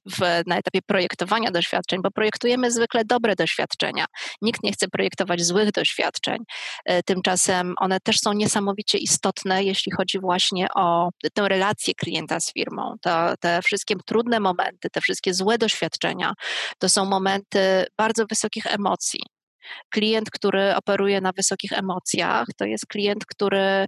w, 0.06 0.20
na 0.48 0.58
etapie 0.58 0.82
projektowania 0.82 1.52
doświadczeń, 1.52 2.02
bo 2.02 2.12
projektujemy 2.12 2.72
zwykle 2.72 3.06
dobre 3.06 3.36
doświadczenia. 3.36 4.06
Nikt 4.42 4.64
nie 4.64 4.72
chce 4.72 4.88
projektować 4.88 5.44
złych 5.44 5.72
doświadczeń. 5.72 6.38
E, 6.86 7.04
tymczasem 7.04 7.74
one 7.78 8.00
też 8.00 8.20
są 8.20 8.34
niesamowicie 8.34 8.98
istotne, 8.98 9.64
jeśli 9.64 9.92
chodzi 9.92 10.20
właśnie 10.20 10.39
właśnie 10.40 10.68
o 10.76 11.10
tę 11.34 11.50
relację 11.50 11.94
klienta 11.94 12.40
z 12.40 12.54
firmą. 12.54 12.96
To, 13.02 13.34
te 13.40 13.62
wszystkie 13.62 13.96
trudne 14.06 14.40
momenty, 14.40 14.90
te 14.90 15.02
wszystkie 15.02 15.34
złe 15.34 15.58
doświadczenia, 15.58 16.34
to 16.78 16.90
są 16.90 17.06
momenty 17.06 17.86
bardzo 17.98 18.26
wysokich 18.30 18.66
emocji. 18.66 19.20
Klient, 19.90 20.32
który 20.32 20.76
operuje 20.76 21.22
na 21.22 21.32
wysokich 21.32 21.74
emocjach, 21.74 22.48
to 22.58 22.66
jest 22.66 22.86
klient, 22.86 23.26
który, 23.26 23.86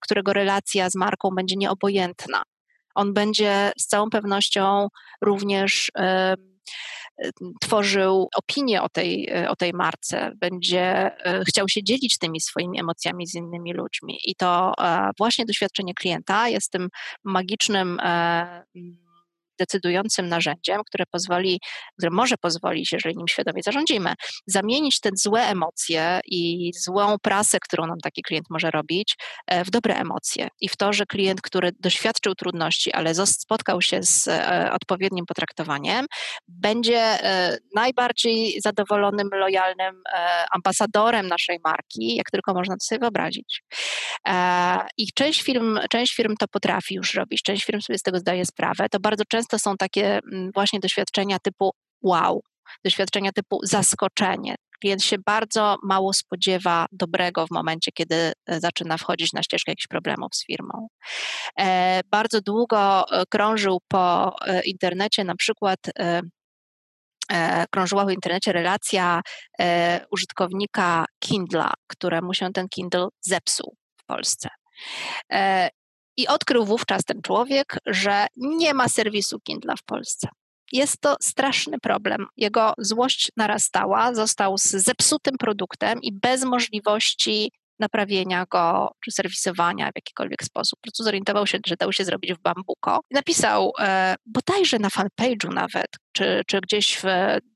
którego 0.00 0.32
relacja 0.32 0.90
z 0.90 0.94
marką 0.94 1.30
będzie 1.30 1.56
nieobojętna. 1.56 2.42
On 2.94 3.14
będzie 3.14 3.72
z 3.78 3.86
całą 3.86 4.10
pewnością 4.10 4.88
również 5.22 5.90
tworzył 7.60 8.28
opinię 8.36 8.82
o 8.82 8.88
tej, 8.88 9.28
o 9.48 9.56
tej 9.56 9.72
marce, 9.72 10.32
będzie 10.40 10.82
e, 11.26 11.44
chciał 11.44 11.68
się 11.68 11.82
dzielić 11.82 12.18
tymi 12.18 12.40
swoimi 12.40 12.80
emocjami 12.80 13.26
z 13.26 13.34
innymi 13.34 13.72
ludźmi. 13.72 14.18
I 14.24 14.34
to 14.34 14.72
e, 14.78 15.10
właśnie 15.18 15.44
doświadczenie 15.44 15.94
klienta 15.94 16.48
jest 16.48 16.72
tym 16.72 16.88
magicznym 17.24 18.00
e, 18.00 18.64
decydującym 19.58 20.28
narzędziem, 20.28 20.80
które 20.86 21.04
pozwoli, 21.10 21.60
które 21.98 22.10
może 22.10 22.36
pozwolić, 22.36 22.92
jeżeli 22.92 23.16
nim 23.16 23.28
świadomie 23.28 23.62
zarządzimy, 23.62 24.14
zamienić 24.46 25.00
te 25.00 25.10
złe 25.14 25.42
emocje 25.42 26.20
i 26.26 26.70
złą 26.84 27.16
prasę, 27.22 27.58
którą 27.60 27.86
nam 27.86 27.98
taki 28.02 28.22
klient 28.22 28.46
może 28.50 28.70
robić, 28.70 29.16
e, 29.46 29.64
w 29.64 29.70
dobre 29.70 29.94
emocje 29.94 30.48
i 30.60 30.68
w 30.68 30.76
to, 30.76 30.92
że 30.92 31.06
klient, 31.06 31.40
który 31.40 31.70
doświadczył 31.80 32.34
trudności, 32.34 32.92
ale 32.92 33.14
spotkał 33.26 33.82
się 33.82 34.02
z 34.02 34.28
e, 34.28 34.70
odpowiednim 34.72 35.26
potraktowaniem, 35.26 36.06
będzie 36.48 37.00
e, 37.00 37.58
najbardziej 37.74 38.60
zadowolonym, 38.60 39.28
lojalnym 39.32 40.02
ambasadorem 40.52 41.26
naszej 41.26 41.58
marki, 41.64 42.16
jak 42.16 42.30
tylko 42.30 42.54
można 42.54 42.74
to 42.74 42.84
sobie 42.84 42.98
wyobrazić. 42.98 43.62
I 44.98 45.12
część 45.14 45.42
firm, 45.42 45.78
część 45.90 46.14
firm 46.14 46.34
to 46.38 46.48
potrafi 46.48 46.94
już 46.94 47.14
robić, 47.14 47.42
część 47.42 47.64
firm 47.64 47.80
sobie 47.80 47.98
z 47.98 48.02
tego 48.02 48.18
zdaje 48.18 48.46
sprawę. 48.46 48.88
To 48.90 49.00
bardzo 49.00 49.24
często 49.28 49.45
często 49.46 49.70
są 49.70 49.76
takie 49.76 50.20
mm, 50.32 50.50
właśnie 50.54 50.80
doświadczenia 50.80 51.38
typu 51.38 51.70
wow, 52.02 52.40
doświadczenia 52.84 53.32
typu 53.32 53.60
zaskoczenie. 53.62 54.54
Klient 54.80 55.04
się 55.04 55.16
bardzo 55.26 55.76
mało 55.82 56.12
spodziewa 56.12 56.86
dobrego 56.92 57.46
w 57.46 57.50
momencie, 57.50 57.92
kiedy 57.92 58.32
e, 58.46 58.60
zaczyna 58.60 58.96
wchodzić 58.96 59.32
na 59.32 59.42
ścieżkę 59.42 59.72
jakichś 59.72 59.86
problemów 59.86 60.34
z 60.34 60.46
firmą. 60.46 60.88
E, 61.58 62.00
bardzo 62.10 62.40
długo 62.40 63.04
e, 63.10 63.24
krążył 63.30 63.78
po 63.88 64.36
internecie 64.64 65.24
na 65.24 65.34
przykład 65.34 65.78
krążyła 67.70 68.04
w 68.04 68.10
internecie 68.10 68.52
relacja 68.52 69.20
użytkownika 70.10 71.04
Kindla, 71.18 71.72
któremu 71.86 72.34
się 72.34 72.52
ten 72.52 72.68
Kindle 72.68 73.08
zepsuł 73.20 73.76
w 74.00 74.04
Polsce. 74.04 74.48
I 76.16 76.28
odkrył 76.28 76.64
wówczas 76.64 77.04
ten 77.04 77.22
człowiek, 77.22 77.78
że 77.86 78.26
nie 78.36 78.74
ma 78.74 78.88
serwisu 78.88 79.40
Kindla 79.40 79.76
w 79.76 79.84
Polsce. 79.84 80.28
Jest 80.72 81.00
to 81.00 81.16
straszny 81.20 81.78
problem. 81.78 82.26
Jego 82.36 82.72
złość 82.78 83.32
narastała, 83.36 84.14
został 84.14 84.58
z 84.58 84.70
zepsutym 84.70 85.38
produktem 85.38 86.02
i 86.02 86.12
bez 86.12 86.44
możliwości 86.44 87.50
naprawienia 87.78 88.46
go 88.50 88.90
czy 89.04 89.10
serwisowania 89.10 89.86
w 89.86 89.96
jakikolwiek 89.96 90.44
sposób. 90.44 90.78
Po 90.80 90.82
prostu 90.82 91.02
zorientował 91.02 91.46
się, 91.46 91.58
że 91.66 91.76
dało 91.76 91.92
się 91.92 92.04
zrobić 92.04 92.34
w 92.34 92.42
Bambuko. 92.42 93.00
Napisał 93.10 93.72
e, 93.80 94.14
bodajże 94.26 94.78
na 94.78 94.88
fanpage'u 94.88 95.54
nawet, 95.54 95.86
czy, 96.12 96.42
czy 96.46 96.60
gdzieś 96.60 96.96
w, 96.96 97.04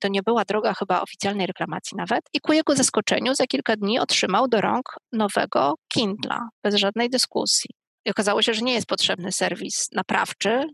to 0.00 0.08
nie 0.08 0.22
była 0.22 0.44
droga 0.44 0.74
chyba 0.74 1.02
oficjalnej 1.02 1.46
reklamacji 1.46 1.96
nawet 1.96 2.20
i 2.32 2.40
ku 2.40 2.52
jego 2.52 2.76
zaskoczeniu 2.76 3.34
za 3.34 3.46
kilka 3.46 3.76
dni 3.76 3.98
otrzymał 3.98 4.48
do 4.48 4.60
rąk 4.60 4.84
nowego 5.12 5.74
Kindla, 5.92 6.48
bez 6.64 6.74
żadnej 6.74 7.10
dyskusji. 7.10 7.70
I 8.04 8.10
okazało 8.10 8.42
się, 8.42 8.54
że 8.54 8.62
nie 8.62 8.72
jest 8.72 8.86
potrzebny 8.86 9.32
serwis 9.32 9.88
naprawczy, 9.92 10.64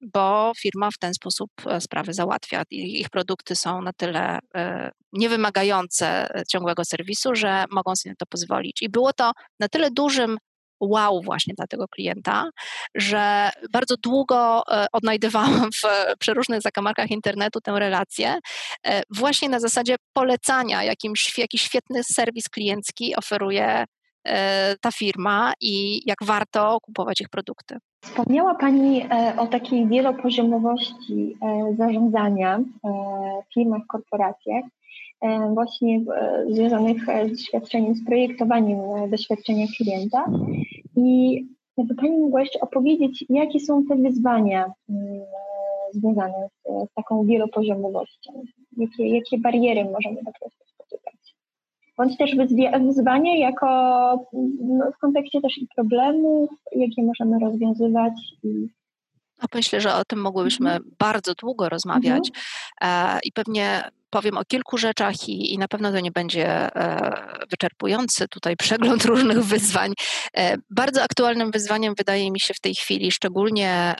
bo 0.00 0.52
firma 0.58 0.90
w 0.90 0.98
ten 0.98 1.14
sposób 1.14 1.50
e, 1.66 1.80
sprawy 1.80 2.14
załatwia. 2.14 2.62
Ich 2.70 3.10
produkty 3.10 3.56
są 3.56 3.82
na 3.82 3.92
tyle 3.92 4.38
e, 4.54 4.90
niewymagające 5.12 6.34
e, 6.34 6.42
ciągłego 6.48 6.84
serwisu, 6.84 7.34
że 7.34 7.64
mogą 7.70 7.96
sobie 7.96 8.14
to 8.18 8.26
pozwolić. 8.26 8.82
I 8.82 8.88
było 8.88 9.12
to 9.12 9.32
na 9.60 9.68
tyle 9.68 9.90
dużym 9.90 10.38
wow 10.80 11.22
właśnie 11.22 11.54
dla 11.54 11.66
tego 11.66 11.88
klienta, 11.88 12.50
że 12.94 13.50
bardzo 13.72 13.94
długo 13.96 14.62
odnajdywałam 14.92 15.70
w 15.72 16.16
przeróżnych 16.18 16.60
zakamarkach 16.60 17.10
internetu 17.10 17.60
tę 17.60 17.72
relację 17.78 18.38
właśnie 19.10 19.48
na 19.48 19.60
zasadzie 19.60 19.96
polecania, 20.12 20.84
jakimś, 20.84 21.38
jakiś 21.38 21.62
świetny 21.62 22.04
serwis 22.04 22.48
kliencki 22.48 23.16
oferuje 23.16 23.84
ta 24.80 24.90
firma 24.92 25.52
i 25.60 26.02
jak 26.06 26.18
warto 26.24 26.78
kupować 26.82 27.20
ich 27.20 27.28
produkty. 27.28 27.76
Wspomniała 28.04 28.54
Pani 28.54 29.02
e, 29.02 29.34
o 29.38 29.46
takiej 29.46 29.86
wielopoziomowości 29.88 31.36
e, 31.42 31.74
zarządzania 31.76 32.60
w 33.50 33.54
firmach, 33.54 33.82
korporacjach, 33.88 34.64
właśnie 35.54 36.00
związanych 36.50 37.02
z 37.02 37.30
doświadczeniem, 37.30 37.94
z 37.94 38.04
projektowaniem 38.04 38.78
doświadczenia 39.10 39.66
klienta. 39.76 40.24
I 40.96 41.40
jakby 41.76 41.94
Pani 41.94 42.18
mogła 42.18 42.40
jeszcze 42.40 42.60
opowiedzieć, 42.60 43.24
jakie 43.28 43.60
są 43.60 43.84
te 43.84 43.96
wyzwania 43.96 44.72
mm, 44.88 45.20
związane 45.92 46.48
z, 46.48 46.90
z 46.90 46.94
taką 46.94 47.24
wielopoziomowością? 47.24 48.42
Jakie, 48.76 49.08
jakie 49.08 49.38
bariery 49.38 49.84
możemy 49.84 50.16
po 50.16 50.32
prostu 50.40 50.64
bądź 51.98 52.16
też 52.16 52.30
wyzwanie 52.86 53.40
jako 53.40 53.66
no, 54.60 54.92
w 54.96 54.98
kontekście 54.98 55.40
też 55.40 55.58
i 55.58 55.68
problemów, 55.76 56.50
jakie 56.76 57.02
możemy 57.02 57.38
rozwiązywać. 57.38 58.12
I... 58.42 58.68
myślę, 59.54 59.80
że 59.80 59.94
o 59.94 60.04
tym 60.04 60.20
mogłybyśmy 60.20 60.70
mhm. 60.70 60.90
bardzo 60.98 61.34
długo 61.34 61.68
rozmawiać 61.68 62.30
mhm. 62.80 63.16
e, 63.16 63.20
i 63.24 63.32
pewnie 63.32 63.82
powiem 64.10 64.38
o 64.38 64.44
kilku 64.44 64.78
rzeczach 64.78 65.28
i, 65.28 65.54
i, 65.54 65.58
na 65.58 65.68
pewno 65.68 65.92
to 65.92 66.00
nie 66.00 66.12
będzie 66.12 66.46
e, 66.48 67.12
wyczerpujący 67.50 68.28
tutaj 68.28 68.56
przegląd 68.64 69.04
różnych 69.04 69.44
wyzwań. 69.44 69.92
E, 70.36 70.56
bardzo 70.70 71.02
aktualnym 71.02 71.50
wyzwaniem 71.50 71.94
wydaje 71.98 72.30
mi 72.30 72.40
się 72.40 72.54
w 72.54 72.60
tej 72.60 72.74
chwili, 72.74 73.12
szczególnie 73.12 73.94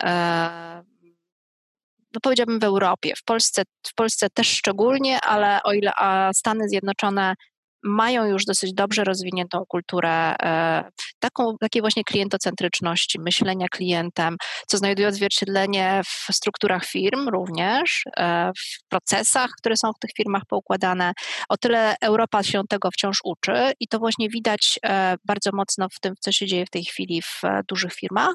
no 2.15 2.21
powiedziałabym 2.23 2.61
w 2.61 2.65
Europie, 2.65 3.13
w 3.17 3.25
Polsce, 3.25 3.63
w 3.87 3.95
Polsce 3.95 4.31
też 4.31 4.49
szczególnie, 4.49 5.21
ale 5.21 5.63
o 5.63 5.73
ile 5.73 5.93
Stany 6.35 6.69
Zjednoczone 6.69 7.35
mają 7.83 8.25
już 8.25 8.45
dosyć 8.45 8.75
dobrze 8.75 9.05
rozwiniętą 9.05 9.65
kulturę 9.69 10.35
e, 10.43 10.85
taką, 11.19 11.57
takiej 11.61 11.83
właśnie 11.83 12.05
klientocentryczności, 12.05 13.21
myślenia 13.21 13.67
klientem, 13.69 14.37
co 14.67 14.79
znajduje 14.79 15.09
odzwierciedlenie 15.09 16.03
w 16.05 16.35
strukturach 16.35 16.85
firm 16.85 17.29
również, 17.29 18.03
e, 18.17 18.53
w 18.59 18.89
procesach, 18.89 19.51
które 19.59 19.77
są 19.77 19.93
w 19.93 19.99
tych 19.99 20.11
firmach 20.17 20.43
poukładane. 20.49 21.13
O 21.49 21.57
tyle 21.57 21.95
Europa 22.01 22.43
się 22.43 22.63
tego 22.69 22.91
wciąż 22.91 23.19
uczy 23.25 23.73
i 23.81 23.89
to 23.89 23.99
właśnie 23.99 24.29
widać 24.29 24.79
e, 24.85 25.17
bardzo 25.25 25.51
mocno 25.53 25.89
w 25.89 26.01
tym, 26.01 26.15
co 26.21 26.33
się 26.33 26.47
dzieje 26.47 26.67
w 26.67 26.71
tej 26.71 26.85
chwili 26.85 27.23
w 27.23 27.43
dużych 27.69 27.93
firmach, 27.95 28.35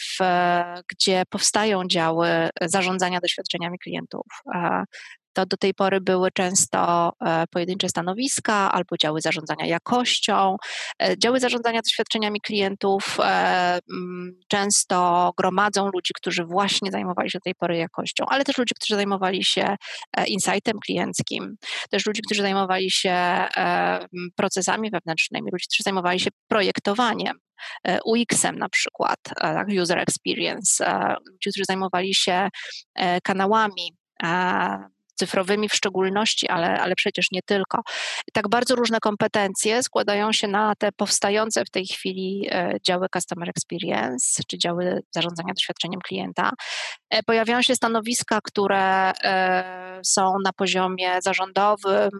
w, 0.00 0.24
gdzie 0.88 1.22
powstają 1.30 1.82
działy 1.88 2.50
zarządzania 2.60 3.20
doświadczeniami 3.20 3.78
klientów 3.78 4.26
to 5.32 5.46
do 5.46 5.56
tej 5.56 5.74
pory 5.74 6.00
były 6.00 6.30
często 6.30 7.12
e, 7.20 7.46
pojedyncze 7.46 7.88
stanowiska 7.88 8.72
albo 8.72 8.96
działy 8.96 9.20
zarządzania 9.20 9.66
jakością. 9.66 10.56
E, 11.02 11.18
działy 11.18 11.40
zarządzania 11.40 11.80
doświadczeniami 11.82 12.40
klientów 12.40 13.16
e, 13.20 13.78
często 14.48 15.30
gromadzą 15.36 15.90
ludzi, 15.94 16.10
którzy 16.14 16.44
właśnie 16.44 16.90
zajmowali 16.90 17.30
się 17.30 17.38
do 17.38 17.42
tej 17.44 17.54
pory 17.54 17.76
jakością, 17.76 18.24
ale 18.28 18.44
też 18.44 18.58
ludzi, 18.58 18.74
którzy 18.74 18.94
zajmowali 18.94 19.44
się 19.44 19.76
insightem 20.26 20.78
klienckim, 20.86 21.56
też 21.90 22.06
ludzi, 22.06 22.22
którzy 22.26 22.42
zajmowali 22.42 22.90
się 22.90 23.44
procesami 24.36 24.90
wewnętrznymi, 24.90 25.50
ludzi, 25.52 25.64
którzy 25.68 25.82
zajmowali 25.84 26.20
się 26.20 26.30
projektowaniem. 26.48 27.38
UX-em 28.04 28.58
na 28.58 28.68
przykład, 28.68 29.18
tak, 29.36 29.66
user 29.82 29.98
experience, 29.98 30.84
ludzie, 31.26 31.50
którzy 31.50 31.64
zajmowali 31.68 32.14
się 32.14 32.48
kanałami 33.22 33.96
cyfrowymi 35.14 35.68
w 35.68 35.74
szczególności, 35.74 36.48
ale, 36.48 36.80
ale 36.80 36.94
przecież 36.94 37.26
nie 37.32 37.40
tylko. 37.46 37.82
Tak 38.32 38.48
bardzo 38.48 38.74
różne 38.74 38.98
kompetencje 39.00 39.82
składają 39.82 40.32
się 40.32 40.48
na 40.48 40.74
te 40.78 40.92
powstające 40.92 41.64
w 41.64 41.70
tej 41.70 41.86
chwili 41.86 42.48
e, 42.50 42.74
działy 42.86 43.06
Customer 43.14 43.48
Experience, 43.48 44.42
czy 44.48 44.58
działy 44.58 45.00
zarządzania 45.14 45.54
doświadczeniem 45.54 46.00
klienta. 46.00 46.50
E, 47.10 47.22
pojawiają 47.22 47.62
się 47.62 47.74
stanowiska, 47.74 48.38
które 48.44 49.12
e, 49.24 50.00
są 50.04 50.34
na 50.44 50.52
poziomie 50.52 51.22
zarządowym, 51.22 52.10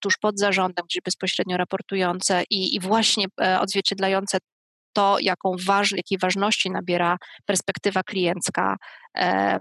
tuż 0.00 0.18
pod 0.20 0.38
zarządem, 0.38 0.84
gdzieś 0.84 1.02
bezpośrednio 1.04 1.56
raportujące 1.56 2.42
i, 2.50 2.74
i 2.74 2.80
właśnie 2.80 3.26
odzwierciedlające 3.60 4.38
to, 4.92 5.16
jaką 5.20 5.56
waż, 5.66 5.92
jakiej 5.92 6.18
ważności 6.18 6.70
nabiera 6.70 7.16
perspektywa 7.46 8.02
kliencka 8.02 8.76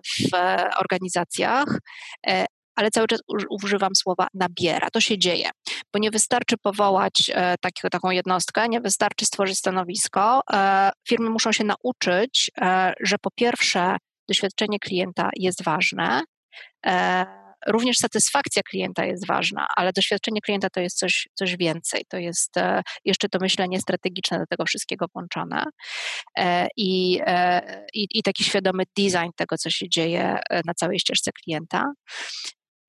w 0.04 0.34
organizacjach, 0.80 1.80
ale 2.78 2.92
cały 2.92 3.08
czas 3.08 3.20
używam 3.50 3.96
słowa 3.96 4.28
nabiera. 4.34 4.90
To 4.90 5.02
się 5.02 5.18
dzieje, 5.18 5.50
bo 5.94 6.00
nie 6.00 6.12
wystarczy 6.12 6.58
powołać 6.58 7.32
e, 7.34 7.56
takiego, 7.62 7.90
taką 7.90 8.10
jednostkę, 8.10 8.70
nie 8.70 8.82
wystarczy 8.82 9.26
stworzyć 9.26 9.58
stanowisko. 9.58 10.42
E, 10.54 10.92
firmy 11.08 11.30
muszą 11.30 11.52
się 11.52 11.64
nauczyć, 11.64 12.52
e, 12.62 12.94
że 13.00 13.16
po 13.22 13.30
pierwsze 13.32 13.98
doświadczenie 14.30 14.80
klienta 14.80 15.30
jest 15.36 15.64
ważne, 15.64 16.24
również 17.68 17.98
satysfakcja 17.98 18.62
klienta 18.64 19.06
jest 19.06 19.28
ważna, 19.28 19.68
ale 19.76 19.94
doświadczenie 19.94 20.42
klienta 20.42 20.70
to 20.70 20.80
jest 20.80 20.98
coś, 20.98 21.28
coś 21.34 21.58
więcej. 21.58 22.06
To 22.10 22.18
jest 22.18 22.56
jeszcze 23.06 23.30
to 23.30 23.40
myślenie 23.42 23.80
strategiczne 23.80 24.40
do 24.40 24.46
tego 24.46 24.66
wszystkiego 24.66 25.06
włączone 25.14 25.64
i, 26.78 27.20
i, 27.94 28.08
i 28.12 28.24
taki 28.24 28.44
świadomy 28.44 28.84
design 28.98 29.30
tego, 29.36 29.58
co 29.58 29.70
się 29.70 29.90
dzieje 29.90 30.40
na 30.66 30.74
całej 30.74 31.00
ścieżce 31.00 31.32
klienta. 31.32 31.84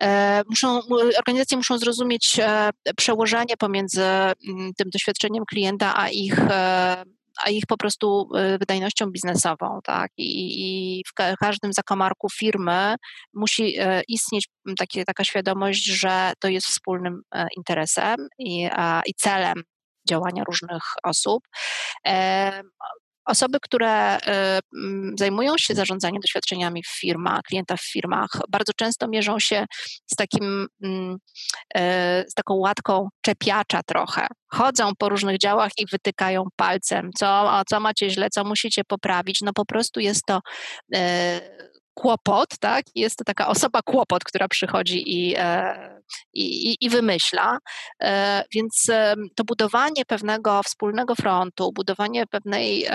E, 0.03 0.43
muszą, 0.49 0.81
organizacje 1.19 1.57
muszą 1.57 1.79
zrozumieć 1.79 2.41
e, 2.41 2.71
przełożenie 2.97 3.57
pomiędzy 3.59 4.03
mm, 4.03 4.73
tym 4.77 4.91
doświadczeniem 4.93 5.45
klienta, 5.51 5.93
a 5.97 6.09
ich 6.09 6.39
e, 6.39 7.05
a 7.45 7.51
ich 7.51 7.67
po 7.69 7.77
prostu 7.77 8.29
wydajnością 8.61 9.07
biznesową, 9.07 9.79
tak? 9.85 10.11
I, 10.17 10.99
i 10.99 11.03
w 11.05 11.37
każdym 11.41 11.73
zakamarku 11.73 12.29
firmy 12.31 12.95
musi 13.35 13.77
istnieć 14.09 14.49
takie, 14.79 15.05
taka 15.05 15.25
świadomość, 15.25 15.85
że 15.85 16.33
to 16.41 16.49
jest 16.49 16.67
wspólnym 16.67 17.23
interesem 17.57 18.17
i, 18.39 18.69
i 19.07 19.15
celem 19.15 19.63
działania 20.09 20.45
różnych 20.45 20.83
osób. 21.05 21.43
Osoby, 23.29 23.59
które 23.63 24.17
y, 24.17 24.21
mm, 24.77 25.15
zajmują 25.19 25.55
się 25.59 25.75
zarządzaniem 25.75 26.21
doświadczeniami 26.21 26.83
w 26.83 27.01
firmach, 27.01 27.41
klienta 27.43 27.77
w 27.77 27.83
firmach, 27.83 28.29
bardzo 28.49 28.73
często 28.77 29.09
mierzą 29.09 29.37
się 29.39 29.65
z 30.07 30.17
takim, 30.17 30.67
mm, 30.83 31.17
y, 31.77 31.81
z 32.29 32.35
taką 32.35 32.55
łatką 32.55 33.09
czepiacza 33.21 33.81
trochę. 33.87 34.27
Chodzą 34.49 34.93
po 34.99 35.09
różnych 35.09 35.39
działach 35.39 35.71
i 35.79 35.87
wytykają 35.93 36.45
palcem, 36.57 37.11
co, 37.19 37.61
co 37.69 37.81
macie 37.81 38.11
źle, 38.11 38.31
co 38.31 38.45
musicie 38.45 38.83
poprawić. 38.85 39.41
No 39.43 39.53
po 39.53 39.65
prostu 39.65 40.01
jest 40.01 40.23
to 40.27 40.41
y, 40.95 40.99
kłopot, 41.99 42.59
tak? 42.61 42.85
Jest 42.95 43.17
to 43.17 43.25
taka 43.25 43.49
osoba 43.49 43.83
kłopot, 43.83 44.25
która 44.25 44.49
przychodzi 44.49 45.03
i, 45.07 45.35
e, 45.39 46.01
i, 46.35 46.77
i 46.81 46.91
wymyśla. 46.91 47.59
E, 48.03 48.45
więc 48.55 48.87
to 49.35 49.45
budowanie 49.45 50.05
pewnego 50.05 50.63
wspólnego 50.63 51.15
frontu, 51.15 51.73
budowanie 51.73 52.27
pewnej 52.27 52.87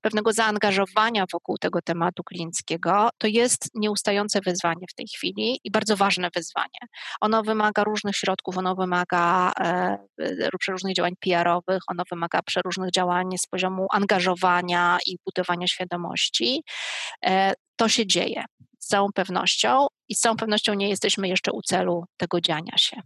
pewnego 0.00 0.32
zaangażowania 0.32 1.24
wokół 1.32 1.58
tego 1.58 1.82
tematu 1.82 2.24
klienckiego, 2.24 3.08
to 3.18 3.26
jest 3.26 3.68
nieustające 3.74 4.40
wyzwanie 4.40 4.86
w 4.90 4.94
tej 4.94 5.06
chwili 5.06 5.60
i 5.64 5.70
bardzo 5.70 5.96
ważne 5.96 6.28
wyzwanie. 6.34 6.80
Ono 7.20 7.42
wymaga 7.42 7.84
różnych 7.84 8.16
środków, 8.16 8.58
ono 8.58 8.74
wymaga 8.74 9.52
e, 9.60 9.98
przeróżnych 10.58 10.94
działań 10.94 11.12
PR-owych, 11.20 11.82
ono 11.88 12.02
wymaga 12.10 12.42
przeróżnych 12.42 12.90
działań 12.90 13.38
z 13.38 13.46
poziomu 13.46 13.86
angażowania 13.90 14.98
i 15.06 15.16
budowania 15.26 15.66
świadomości. 15.66 16.62
E, 17.24 17.54
to 17.76 17.88
się 17.88 18.06
dzieje 18.06 18.44
z 18.78 18.86
całą 18.86 19.12
pewnością 19.14 19.86
i 20.08 20.14
z 20.14 20.20
całą 20.20 20.36
pewnością 20.36 20.74
nie 20.74 20.88
jesteśmy 20.88 21.28
jeszcze 21.28 21.52
u 21.52 21.62
celu 21.62 22.04
tego 22.16 22.40
dziania 22.40 22.74
się. 22.76 23.00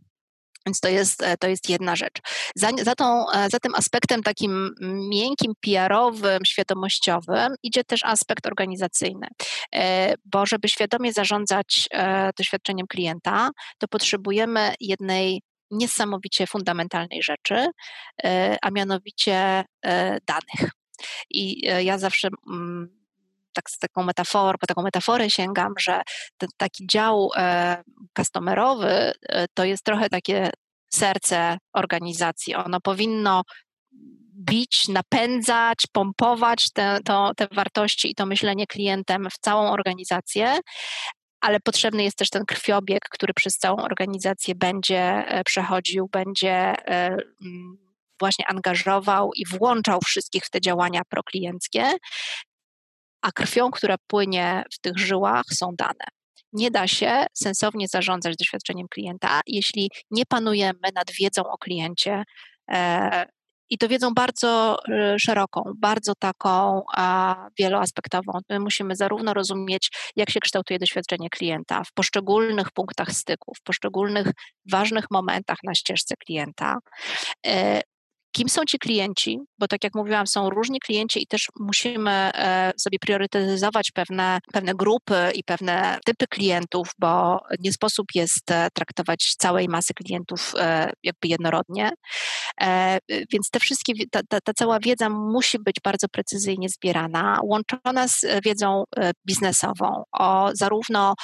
Więc 0.66 0.80
to 0.80 0.88
jest, 0.88 1.22
e, 1.22 1.36
to 1.36 1.48
jest 1.48 1.68
jedna 1.68 1.96
rzecz. 1.96 2.20
Za, 2.56 2.70
za, 2.82 2.94
tą, 2.94 3.30
e, 3.30 3.50
za 3.50 3.58
tym 3.58 3.74
aspektem 3.74 4.22
takim 4.22 4.74
miękkim, 5.10 5.52
PR-owym, 5.60 6.44
świadomościowym 6.46 7.54
idzie 7.62 7.84
też 7.84 8.04
aspekt 8.04 8.46
organizacyjny, 8.46 9.26
e, 9.74 10.14
bo 10.24 10.46
żeby 10.46 10.68
świadomie 10.68 11.12
zarządzać 11.12 11.88
doświadczeniem 12.38 12.86
klienta, 12.86 13.50
to 13.78 13.88
potrzebujemy 13.88 14.74
jednej 14.80 15.42
niesamowicie 15.70 16.46
fundamentalnej 16.46 17.22
rzeczy, 17.22 17.66
a 18.62 18.70
mianowicie 18.70 19.64
danych. 20.26 20.70
I 21.30 21.68
ja 21.84 21.98
zawsze 21.98 22.28
mm, 22.50 22.95
tak 23.56 23.70
z 23.70 23.78
taką 23.78 24.02
metaforą, 24.02 24.58
po 24.60 24.66
taką 24.66 24.82
metaforę 24.82 25.30
sięgam, 25.30 25.72
że 25.78 26.02
ten 26.38 26.48
taki 26.56 26.86
dział 26.86 27.30
e, 27.36 27.82
customerowy 28.16 29.12
e, 29.28 29.46
to 29.54 29.64
jest 29.64 29.84
trochę 29.84 30.08
takie 30.08 30.50
serce 30.94 31.58
organizacji. 31.72 32.54
Ono 32.54 32.80
powinno 32.80 33.42
bić, 34.34 34.88
napędzać, 34.88 35.78
pompować 35.92 36.72
te, 36.72 36.98
to, 37.04 37.32
te 37.36 37.48
wartości 37.52 38.10
i 38.10 38.14
to 38.14 38.26
myślenie 38.26 38.66
klientem 38.66 39.28
w 39.30 39.38
całą 39.40 39.70
organizację, 39.70 40.58
ale 41.40 41.60
potrzebny 41.60 42.04
jest 42.04 42.18
też 42.18 42.30
ten 42.30 42.44
krwiobieg, 42.44 43.08
który 43.10 43.34
przez 43.34 43.54
całą 43.54 43.76
organizację 43.76 44.54
będzie 44.54 45.00
e, 45.00 45.44
przechodził, 45.44 46.08
będzie 46.12 46.74
właśnie 48.20 48.46
angażował 48.48 49.30
i 49.34 49.46
włączał 49.46 50.00
wszystkich 50.00 50.44
w 50.44 50.50
te 50.50 50.60
działania 50.60 51.02
proklienckie, 51.08 51.92
a 53.22 53.32
krwią, 53.32 53.70
która 53.70 53.96
płynie 54.06 54.62
w 54.74 54.80
tych 54.80 54.98
żyłach, 54.98 55.44
są 55.52 55.70
dane. 55.78 56.06
Nie 56.52 56.70
da 56.70 56.88
się 56.88 57.26
sensownie 57.34 57.88
zarządzać 57.88 58.36
doświadczeniem 58.36 58.86
klienta, 58.90 59.40
jeśli 59.46 59.90
nie 60.10 60.22
panujemy 60.28 60.88
nad 60.94 61.10
wiedzą 61.20 61.42
o 61.42 61.58
kliencie. 61.58 62.24
E, 62.70 63.26
I 63.70 63.78
to 63.78 63.88
wiedzą 63.88 64.14
bardzo 64.14 64.78
e, 64.88 65.18
szeroką, 65.18 65.62
bardzo 65.78 66.12
taką 66.18 66.82
wieloaspektową. 67.58 68.32
My 68.50 68.60
musimy 68.60 68.96
zarówno 68.96 69.34
rozumieć, 69.34 69.90
jak 70.16 70.30
się 70.30 70.40
kształtuje 70.40 70.78
doświadczenie 70.78 71.28
klienta 71.30 71.84
w 71.84 71.92
poszczególnych 71.92 72.70
punktach 72.70 73.12
styku, 73.12 73.54
w 73.54 73.62
poszczególnych 73.62 74.26
ważnych 74.70 75.04
momentach 75.10 75.58
na 75.64 75.74
ścieżce 75.74 76.14
klienta, 76.16 76.78
e, 77.46 77.80
kim 78.36 78.48
są 78.48 78.64
ci 78.64 78.78
klienci, 78.78 79.38
bo 79.58 79.68
tak 79.68 79.84
jak 79.84 79.94
mówiłam, 79.94 80.26
są 80.26 80.50
różni 80.50 80.80
klienci 80.80 81.22
i 81.22 81.26
też 81.26 81.48
musimy 81.60 82.10
e, 82.10 82.72
sobie 82.76 82.98
priorytetyzować 82.98 83.90
pewne, 83.94 84.38
pewne 84.52 84.74
grupy 84.74 85.30
i 85.34 85.44
pewne 85.44 85.98
typy 86.04 86.26
klientów, 86.26 86.90
bo 86.98 87.40
nie 87.60 87.72
sposób 87.72 88.06
jest 88.14 88.50
e, 88.50 88.68
traktować 88.74 89.34
całej 89.38 89.68
masy 89.68 89.94
klientów 89.94 90.52
e, 90.58 90.90
jakby 91.02 91.28
jednorodnie. 91.28 91.90
Więc 93.32 93.50
te 93.50 93.60
wszystkie, 93.60 93.92
ta, 94.10 94.20
ta, 94.28 94.40
ta 94.40 94.52
cała 94.52 94.78
wiedza 94.80 95.10
musi 95.10 95.58
być 95.58 95.76
bardzo 95.84 96.08
precyzyjnie 96.08 96.68
zbierana, 96.68 97.38
łączona 97.42 98.08
z 98.08 98.24
wiedzą 98.44 98.84
biznesową 99.26 100.02
o 100.12 100.50
zarówno 100.54 101.14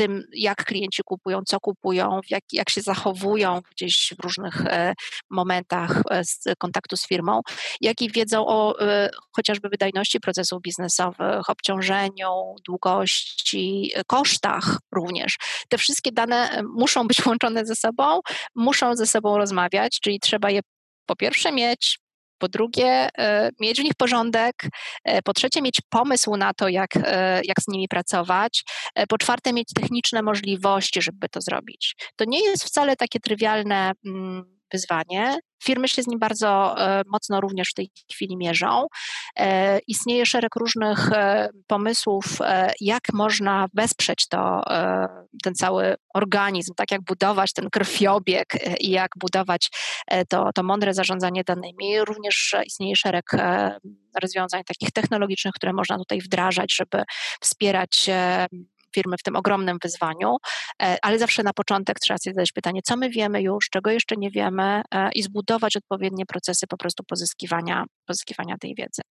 tym, 0.00 0.24
jak 0.32 0.64
klienci 0.64 1.02
kupują, 1.04 1.40
co 1.46 1.60
kupują, 1.60 2.20
jak, 2.30 2.42
jak 2.52 2.70
się 2.70 2.80
zachowują 2.80 3.60
gdzieś 3.70 4.14
w 4.18 4.24
różnych 4.24 4.66
e, 4.66 4.94
momentach 5.30 6.02
e, 6.10 6.24
z 6.24 6.44
kontaktu 6.58 6.96
z 6.96 7.06
firmą, 7.06 7.40
jak 7.80 8.02
i 8.02 8.10
wiedzą 8.10 8.46
o 8.46 8.80
e, 8.80 9.10
chociażby 9.36 9.68
wydajności 9.68 10.20
procesów 10.20 10.62
biznesowych, 10.62 11.50
obciążeniu, 11.50 12.54
długości, 12.66 13.92
kosztach 14.06 14.78
również. 14.94 15.36
Te 15.68 15.78
wszystkie 15.78 16.12
dane 16.12 16.62
muszą 16.74 17.06
być 17.06 17.18
łączone 17.26 17.66
ze 17.66 17.76
sobą, 17.76 18.20
muszą 18.54 18.96
ze 18.96 19.06
sobą 19.06 19.38
rozmawiać, 19.38 20.00
czyli 20.02 20.20
trzeba 20.20 20.50
je 20.50 20.60
po 21.06 21.16
pierwsze 21.16 21.52
mieć, 21.52 21.98
po 22.40 22.48
drugie 22.48 23.08
e, 23.18 23.50
mieć 23.60 23.80
w 23.80 23.84
nich 23.84 23.94
porządek, 23.94 24.54
e, 25.04 25.22
po 25.22 25.32
trzecie 25.32 25.62
mieć 25.62 25.80
pomysł 25.90 26.36
na 26.36 26.54
to, 26.54 26.68
jak, 26.68 26.96
e, 26.96 27.40
jak 27.44 27.60
z 27.60 27.68
nimi 27.68 27.88
pracować, 27.88 28.64
po 29.08 29.18
czwarte 29.18 29.52
mieć 29.52 29.68
techniczne 29.74 30.22
możliwości, 30.22 31.02
żeby 31.02 31.28
to 31.28 31.40
zrobić. 31.40 31.96
To 32.16 32.24
nie 32.24 32.44
jest 32.44 32.64
wcale 32.64 32.96
takie 32.96 33.20
trywialne 33.20 33.92
mm, 34.06 34.58
wyzwanie. 34.72 35.38
Firmy 35.62 35.88
się 35.88 36.02
z 36.02 36.06
nim 36.06 36.18
bardzo 36.18 36.74
e, 36.78 37.02
mocno 37.06 37.40
również 37.40 37.68
w 37.70 37.74
tej 37.74 37.90
chwili 38.12 38.36
mierzą. 38.36 38.86
E, 39.38 39.78
istnieje 39.86 40.26
szereg 40.26 40.56
różnych 40.56 41.12
e, 41.12 41.48
pomysłów, 41.66 42.24
jak 42.80 43.02
można 43.12 43.66
wesprzeć 43.74 44.28
to, 44.28 44.62
ten 45.42 45.54
cały 45.54 45.94
organizm, 46.14 46.74
tak 46.76 46.90
jak 46.90 47.02
budować 47.02 47.52
ten 47.52 47.70
krwiobieg 47.70 48.46
i 48.80 48.90
jak 48.90 49.10
budować 49.20 49.70
to, 50.28 50.50
to 50.54 50.62
mądre 50.62 50.94
zarządzanie 50.94 51.44
danymi. 51.44 52.04
Również 52.04 52.54
istnieje 52.66 52.96
szereg 52.96 53.24
rozwiązań 54.22 54.62
takich 54.64 54.90
technologicznych, 54.90 55.54
które 55.54 55.72
można 55.72 55.98
tutaj 55.98 56.20
wdrażać, 56.20 56.74
żeby 56.74 57.02
wspierać 57.40 58.10
firmy 58.94 59.16
w 59.18 59.22
tym 59.22 59.36
ogromnym 59.36 59.78
wyzwaniu, 59.82 60.36
e, 60.82 60.96
ale 61.02 61.18
zawsze 61.18 61.42
na 61.42 61.52
początek 61.52 62.00
trzeba 62.00 62.18
sobie 62.18 62.34
zadać 62.34 62.52
pytanie, 62.52 62.80
co 62.84 62.96
my 62.96 63.10
wiemy 63.10 63.42
już, 63.42 63.68
czego 63.70 63.90
jeszcze 63.90 64.16
nie 64.16 64.30
wiemy 64.30 64.82
e, 64.94 65.10
i 65.12 65.22
zbudować 65.22 65.76
odpowiednie 65.76 66.26
procesy 66.26 66.66
po 66.66 66.76
prostu 66.76 67.04
pozyskiwania, 67.04 67.84
pozyskiwania 68.06 68.56
tej 68.60 68.74
wiedzy. 68.74 69.02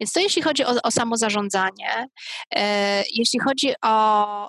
Więc 0.00 0.12
to 0.12 0.20
jeśli 0.20 0.42
chodzi 0.42 0.64
o, 0.64 0.74
o 0.82 0.90
samo 0.90 1.16
zarządzanie. 1.16 2.06
E, 2.54 3.02
jeśli 3.14 3.40
chodzi 3.40 3.74
o 3.82 4.48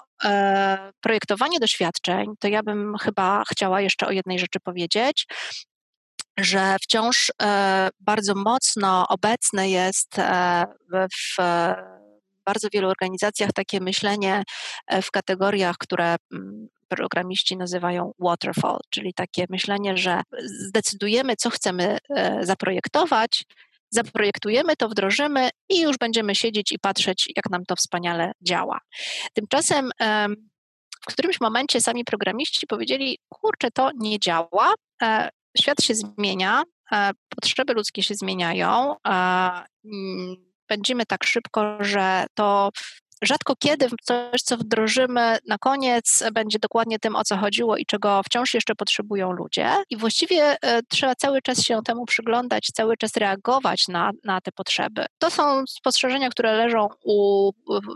projektowanie 1.01 1.59
doświadczeń, 1.59 2.25
to 2.39 2.47
ja 2.47 2.63
bym 2.63 2.95
chyba 3.01 3.43
chciała 3.51 3.81
jeszcze 3.81 4.07
o 4.07 4.11
jednej 4.11 4.39
rzeczy 4.39 4.59
powiedzieć, 4.63 5.27
że 6.37 6.75
wciąż 6.81 7.31
bardzo 7.99 8.35
mocno 8.35 9.05
obecne 9.09 9.69
jest 9.69 10.15
w 11.37 11.43
bardzo 12.49 12.67
wielu 12.73 12.89
organizacjach 12.89 13.53
takie 13.53 13.79
myślenie 13.79 14.43
e, 14.87 15.01
w 15.01 15.11
kategoriach, 15.11 15.77
które 15.77 16.15
mm, 16.33 16.67
programiści 16.87 17.57
nazywają 17.57 18.11
waterfall, 18.19 18.79
czyli 18.89 19.13
takie 19.13 19.45
myślenie, 19.49 19.97
że 19.97 20.21
zdecydujemy, 20.67 21.35
co 21.35 21.49
chcemy 21.49 21.97
e, 22.09 22.45
zaprojektować, 22.45 23.45
zaprojektujemy 23.89 24.75
to, 24.75 24.89
wdrożymy 24.89 25.49
i 25.69 25.81
już 25.81 25.97
będziemy 25.97 26.35
siedzieć 26.35 26.71
i 26.71 26.79
patrzeć, 26.79 27.29
jak 27.35 27.49
nam 27.49 27.65
to 27.65 27.75
wspaniale 27.75 28.31
działa. 28.41 28.79
Tymczasem 29.33 29.91
w 31.09 31.13
którymś 31.13 31.41
momencie 31.41 31.81
sami 31.81 32.05
programiści 32.05 32.67
powiedzieli, 32.67 33.17
kurczę, 33.29 33.71
to 33.71 33.91
nie 33.95 34.19
działa, 34.19 34.73
e, 35.01 35.29
świat 35.57 35.83
się 35.83 35.95
zmienia, 35.95 36.63
potrzeby 37.29 37.73
ludzkie 37.73 38.03
się 38.03 38.15
zmieniają, 38.15 38.95
będziemy 40.69 41.05
tak 41.05 41.23
szybko, 41.23 41.77
że 41.79 42.25
to 42.33 42.69
rzadko 43.21 43.55
kiedy 43.55 43.87
coś, 44.03 44.41
co 44.41 44.57
wdrożymy 44.57 45.37
na 45.47 45.57
koniec, 45.57 46.23
będzie 46.33 46.59
dokładnie 46.59 46.99
tym, 46.99 47.15
o 47.15 47.23
co 47.23 47.37
chodziło 47.37 47.77
i 47.77 47.85
czego 47.85 48.21
wciąż 48.23 48.53
jeszcze 48.53 48.75
potrzebują 48.75 49.31
ludzie. 49.31 49.69
I 49.89 49.97
właściwie 49.97 50.57
e, 50.61 50.81
trzeba 50.83 51.15
cały 51.15 51.41
czas 51.41 51.63
się 51.63 51.79
temu 51.85 52.05
przyglądać, 52.05 52.67
cały 52.73 52.97
czas 52.97 53.17
reagować 53.17 53.87
na, 53.87 54.11
na 54.23 54.41
te 54.41 54.51
potrzeby. 54.51 55.05
To 55.17 55.31
są 55.31 55.63
spostrzeżenia, 55.67 56.29
które 56.29 56.57
leżą 56.57 56.87
u 57.05 57.51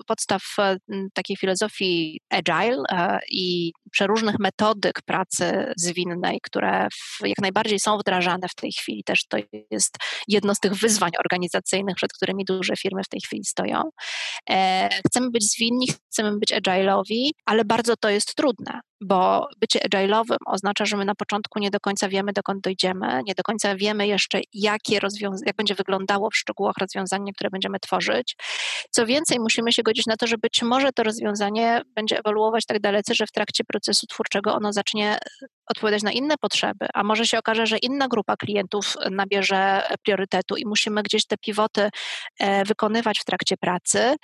podstaw 0.07 0.41
e, 0.59 0.77
takiej 1.13 1.37
filozofii 1.37 2.21
agile 2.29 2.83
e, 2.91 3.19
i 3.31 3.71
przeróżnych 3.91 4.39
metodyk 4.39 5.01
pracy 5.01 5.73
zwinnej, 5.77 6.39
które 6.43 6.87
jak 7.21 7.37
najbardziej 7.41 7.79
są 7.79 7.97
wdrażane 7.97 8.47
w 8.49 8.55
tej 8.55 8.71
chwili. 8.71 9.03
Też 9.03 9.27
to 9.27 9.37
jest 9.71 9.97
jedno 10.27 10.55
z 10.55 10.59
tych 10.59 10.73
wyzwań 10.73 11.11
organizacyjnych, 11.19 11.95
przed 11.95 12.13
którymi 12.13 12.45
duże 12.45 12.75
firmy 12.75 13.03
w 13.03 13.09
tej 13.09 13.21
chwili 13.21 13.45
stoją 13.45 13.83
chcemy 15.13 15.31
być 15.31 15.51
zwinni, 15.51 15.87
chcemy 16.11 16.39
być 16.39 16.53
agile'owi, 16.53 17.29
ale 17.45 17.65
bardzo 17.65 17.95
to 17.97 18.09
jest 18.09 18.35
trudne, 18.35 18.79
bo 19.03 19.47
bycie 19.59 19.79
agile'owym 19.79 20.37
oznacza, 20.45 20.85
że 20.85 20.97
my 20.97 21.05
na 21.05 21.15
początku 21.15 21.59
nie 21.59 21.71
do 21.71 21.79
końca 21.79 22.09
wiemy, 22.09 22.33
dokąd 22.33 22.63
dojdziemy, 22.63 23.21
nie 23.27 23.35
do 23.35 23.43
końca 23.43 23.75
wiemy 23.75 24.07
jeszcze, 24.07 24.41
jakie 24.53 24.99
rozwiąza- 24.99 25.43
jak 25.45 25.55
będzie 25.55 25.75
wyglądało 25.75 26.29
w 26.29 26.35
szczegółach 26.35 26.75
rozwiązanie, 26.79 27.33
które 27.33 27.49
będziemy 27.49 27.79
tworzyć. 27.79 28.35
Co 28.89 29.05
więcej, 29.05 29.39
musimy 29.39 29.73
się 29.73 29.83
godzić 29.83 30.05
na 30.05 30.17
to, 30.17 30.27
że 30.27 30.37
być 30.37 30.61
może 30.61 30.91
to 30.91 31.03
rozwiązanie 31.03 31.81
będzie 31.95 32.19
ewoluować 32.19 32.65
tak 32.65 32.79
dalece, 32.79 33.15
że 33.15 33.27
w 33.27 33.31
trakcie 33.31 33.63
procesu 33.63 34.07
twórczego 34.07 34.53
ono 34.53 34.73
zacznie 34.73 35.17
odpowiadać 35.67 36.03
na 36.03 36.11
inne 36.11 36.35
potrzeby, 36.37 36.87
a 36.93 37.03
może 37.03 37.25
się 37.25 37.39
okaże, 37.39 37.65
że 37.65 37.77
inna 37.77 38.07
grupa 38.07 38.35
klientów 38.35 38.95
nabierze 39.11 39.81
priorytetu 40.03 40.55
i 40.55 40.65
musimy 40.65 41.03
gdzieś 41.03 41.25
te 41.25 41.37
pivoty 41.37 41.89
e, 42.39 42.65
wykonywać 42.65 43.19
w 43.19 43.25
trakcie 43.25 43.57
pracy. 43.57 44.15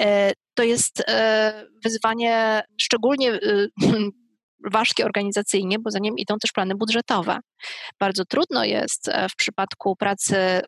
E, 0.00 0.32
to 0.54 0.62
jest 0.62 1.04
e, 1.08 1.64
wyzwanie 1.84 2.62
szczególnie 2.80 3.32
ważkie 4.72 5.04
organizacyjnie, 5.04 5.78
bo 5.78 5.90
za 5.90 5.98
nim 5.98 6.14
idą 6.18 6.34
też 6.38 6.52
plany 6.52 6.74
budżetowe. 6.74 7.38
Bardzo 8.00 8.24
trudno 8.24 8.64
jest 8.64 9.08
e, 9.08 9.28
w 9.28 9.36
przypadku 9.36 9.96
pracy 9.96 10.36
e, 10.36 10.62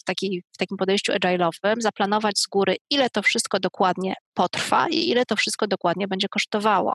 w, 0.00 0.04
takiej, 0.04 0.42
w 0.52 0.56
takim 0.56 0.76
podejściu 0.76 1.12
agile'owym 1.12 1.74
zaplanować 1.78 2.38
z 2.38 2.46
góry, 2.46 2.76
ile 2.90 3.10
to 3.10 3.22
wszystko 3.22 3.60
dokładnie 3.60 4.14
potrwa 4.34 4.88
i 4.88 5.08
ile 5.08 5.26
to 5.26 5.36
wszystko 5.36 5.66
dokładnie 5.66 6.08
będzie 6.08 6.28
kosztowało. 6.28 6.92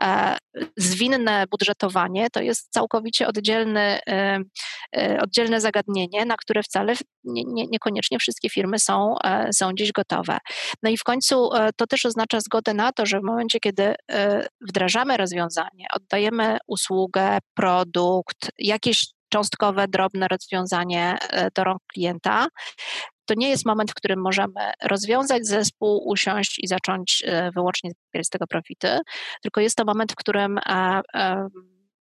E, 0.00 0.36
zwinne 0.76 1.44
budżetowanie 1.50 2.30
to 2.30 2.40
jest 2.40 2.72
całkowicie 2.72 3.28
oddzielny, 3.28 3.98
oddzielne 5.20 5.60
zagadnienie, 5.60 6.24
na 6.24 6.36
które 6.36 6.62
wcale 6.62 6.94
nie, 7.24 7.44
nie, 7.44 7.66
niekoniecznie 7.66 8.18
wszystkie 8.18 8.50
firmy 8.50 8.78
są, 8.78 9.14
są 9.54 9.70
dziś 9.74 9.92
gotowe. 9.92 10.38
No 10.82 10.90
i 10.90 10.96
w 10.96 11.02
końcu 11.02 11.50
to 11.76 11.86
też 11.86 12.06
oznacza 12.06 12.40
zgodę 12.40 12.74
na 12.74 12.92
to, 12.92 13.06
że 13.06 13.20
w 13.20 13.22
momencie, 13.22 13.60
kiedy 13.60 13.94
wdrażamy 14.68 15.16
rozwiązanie, 15.16 15.86
oddajemy 15.94 16.58
usługę, 16.66 17.38
produkt, 17.54 18.50
jakieś 18.58 19.06
cząstkowe, 19.32 19.88
drobne 19.88 20.28
rozwiązanie 20.28 21.18
e, 21.20 21.50
do 21.54 21.64
rąk 21.64 21.80
klienta. 21.92 22.46
To 23.26 23.34
nie 23.36 23.50
jest 23.50 23.66
moment, 23.66 23.90
w 23.90 23.94
którym 23.94 24.20
możemy 24.20 24.72
rozwiązać 24.82 25.46
zespół, 25.46 26.08
usiąść 26.08 26.58
i 26.58 26.66
zacząć 26.66 27.22
e, 27.26 27.50
wyłącznie 27.50 27.90
z 28.22 28.28
tego 28.28 28.46
profity, 28.46 28.98
tylko 29.42 29.60
jest 29.60 29.76
to 29.76 29.84
moment, 29.84 30.12
w 30.12 30.16
którym 30.16 30.58
e, 30.58 31.02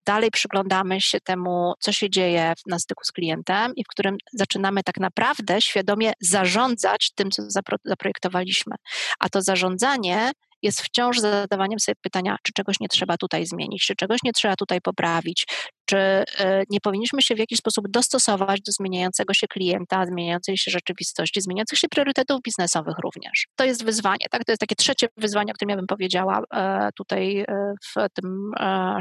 dalej 0.05 0.31
przyglądamy 0.31 1.01
się 1.01 1.19
temu, 1.19 1.73
co 1.79 1.91
się 1.91 2.09
dzieje 2.09 2.53
na 2.67 2.79
styku 2.79 3.03
z 3.03 3.11
klientem 3.11 3.73
i 3.75 3.83
w 3.83 3.87
którym 3.87 4.17
zaczynamy 4.33 4.83
tak 4.83 4.99
naprawdę 4.99 5.61
świadomie 5.61 6.13
zarządzać 6.21 7.11
tym, 7.15 7.31
co 7.31 7.43
zaprojektowaliśmy. 7.85 8.75
A 9.19 9.29
to 9.29 9.41
zarządzanie 9.41 10.31
jest 10.63 10.81
wciąż 10.81 11.19
zadawaniem 11.19 11.79
sobie 11.79 11.95
pytania, 12.01 12.37
czy 12.43 12.53
czegoś 12.53 12.79
nie 12.79 12.87
trzeba 12.87 13.17
tutaj 13.17 13.45
zmienić, 13.45 13.85
czy 13.85 13.95
czegoś 13.95 14.19
nie 14.23 14.31
trzeba 14.31 14.55
tutaj 14.55 14.81
poprawić, 14.81 15.45
czy 15.85 15.97
e, 15.97 16.63
nie 16.69 16.79
powinniśmy 16.81 17.21
się 17.21 17.35
w 17.35 17.39
jakiś 17.39 17.59
sposób 17.59 17.87
dostosować 17.89 18.61
do 18.61 18.71
zmieniającego 18.71 19.33
się 19.33 19.47
klienta, 19.47 20.05
zmieniającej 20.05 20.57
się 20.57 20.71
rzeczywistości, 20.71 21.41
zmieniających 21.41 21.79
się 21.79 21.87
priorytetów 21.87 22.41
biznesowych 22.41 22.95
również. 23.03 23.47
To 23.55 23.65
jest 23.65 23.85
wyzwanie, 23.85 24.25
tak? 24.31 24.45
To 24.45 24.51
jest 24.51 24.59
takie 24.59 24.75
trzecie 24.75 25.07
wyzwanie, 25.17 25.51
o 25.51 25.55
którym 25.55 25.69
ja 25.69 25.75
bym 25.75 25.87
powiedziała 25.87 26.41
e, 26.53 26.89
tutaj 26.97 27.39
e, 27.39 27.73
w 27.85 28.05
tym 28.13 28.51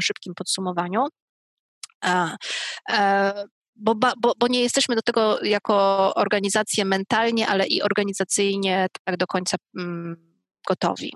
szybkim 0.01 0.33
podsumowaniu. 0.35 1.05
Bo, 3.75 3.95
bo, 3.95 4.33
bo, 4.39 4.47
nie 4.47 4.61
jesteśmy 4.61 4.95
do 4.95 5.01
tego 5.01 5.43
jako 5.43 6.13
organizacje 6.15 6.85
mentalnie, 6.85 7.47
ale 7.47 7.67
i 7.67 7.81
organizacyjnie 7.81 8.87
tak 9.03 9.17
do 9.17 9.27
końca 9.27 9.57
mm, 9.77 10.15
gotowi. 10.67 11.13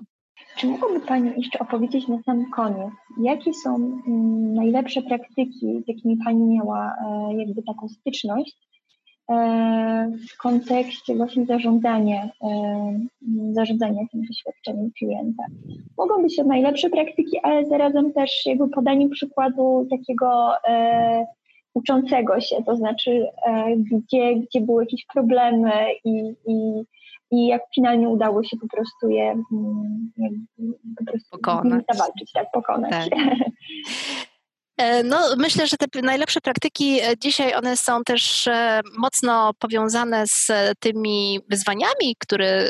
Czy 0.58 0.66
mogłaby 0.66 1.00
Pani 1.00 1.30
jeszcze 1.36 1.58
opowiedzieć 1.58 2.08
na 2.08 2.22
sam 2.22 2.50
koniec, 2.50 2.90
jakie 3.22 3.54
są 3.54 3.74
mm, 3.76 4.54
najlepsze 4.54 5.02
praktyki, 5.02 5.82
z 5.84 5.88
jakimi 5.88 6.16
Pani 6.24 6.44
miała 6.44 6.94
e, 7.04 7.34
jakby 7.34 7.62
taką 7.62 7.88
styczność 7.88 8.56
e, 9.30 10.12
w 10.30 10.36
kontekście 10.36 11.16
właśnie 11.16 11.46
zarządzania, 11.46 12.30
e, 12.42 13.00
zarządzania 13.52 14.02
tym 14.12 14.22
doświadczeniem 14.26 14.90
klienta? 14.98 15.44
Mogą 15.98 16.22
być 16.22 16.36
to 16.36 16.44
najlepsze 16.44 16.90
praktyki, 16.90 17.38
ale 17.42 17.66
zarazem 17.66 18.12
też 18.12 18.46
jakby 18.46 18.68
podanie 18.68 19.08
przykładu 19.08 19.86
takiego 19.90 20.52
uczącego 21.74 22.40
się, 22.40 22.56
to 22.66 22.76
znaczy 22.76 23.26
gdzie, 23.92 24.34
gdzie 24.34 24.60
były 24.60 24.82
jakieś 24.82 25.06
problemy 25.06 25.72
i, 26.04 26.34
i 26.46 26.84
i 27.30 27.46
jak 27.46 27.62
finalnie 27.74 28.08
udało 28.08 28.44
się 28.44 28.56
po 28.60 28.68
prostu 28.68 29.08
je 29.08 29.30
mm, 29.52 30.12
po 30.98 31.04
prostu 31.04 31.28
pokonać. 31.30 31.84
zawalczyć, 31.92 32.32
tak, 32.32 32.46
pokonać. 32.52 32.90
Tak. 32.90 33.08
E, 34.78 35.02
no, 35.02 35.20
myślę, 35.36 35.66
że 35.66 35.76
te 35.76 36.02
najlepsze 36.02 36.40
praktyki 36.40 37.00
e, 37.00 37.16
dzisiaj 37.18 37.54
one 37.54 37.76
są 37.76 38.04
też 38.04 38.46
e, 38.46 38.80
mocno 38.98 39.50
powiązane 39.58 40.26
z 40.26 40.50
tymi 40.80 41.40
wyzwaniami, 41.50 42.16
które, 42.18 42.64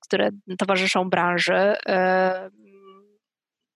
które 0.00 0.30
towarzyszą 0.58 1.10
branży 1.10 1.74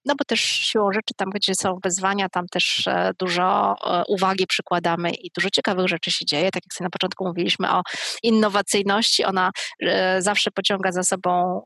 no 0.04 0.14
bo 0.18 0.24
też 0.24 0.40
siłą 0.40 0.92
rzeczy 0.92 1.14
tam, 1.16 1.30
gdzie 1.30 1.54
są 1.54 1.78
wyzwania, 1.84 2.28
tam 2.28 2.46
też 2.46 2.86
e, 2.86 3.12
dużo 3.18 3.74
e, 3.86 4.02
uwagi 4.08 4.46
przykładamy 4.46 5.10
i 5.10 5.30
dużo 5.36 5.50
ciekawych 5.50 5.88
rzeczy 5.88 6.10
się 6.10 6.24
dzieje. 6.24 6.50
Tak 6.50 6.62
jak 6.66 6.74
sobie 6.74 6.86
na 6.86 6.90
początku 6.90 7.24
mówiliśmy 7.24 7.70
o 7.72 7.82
innowacyjności, 8.22 9.24
ona 9.24 9.50
e, 9.82 10.22
zawsze 10.22 10.50
pociąga 10.50 10.92
za 10.92 11.02
sobą 11.02 11.62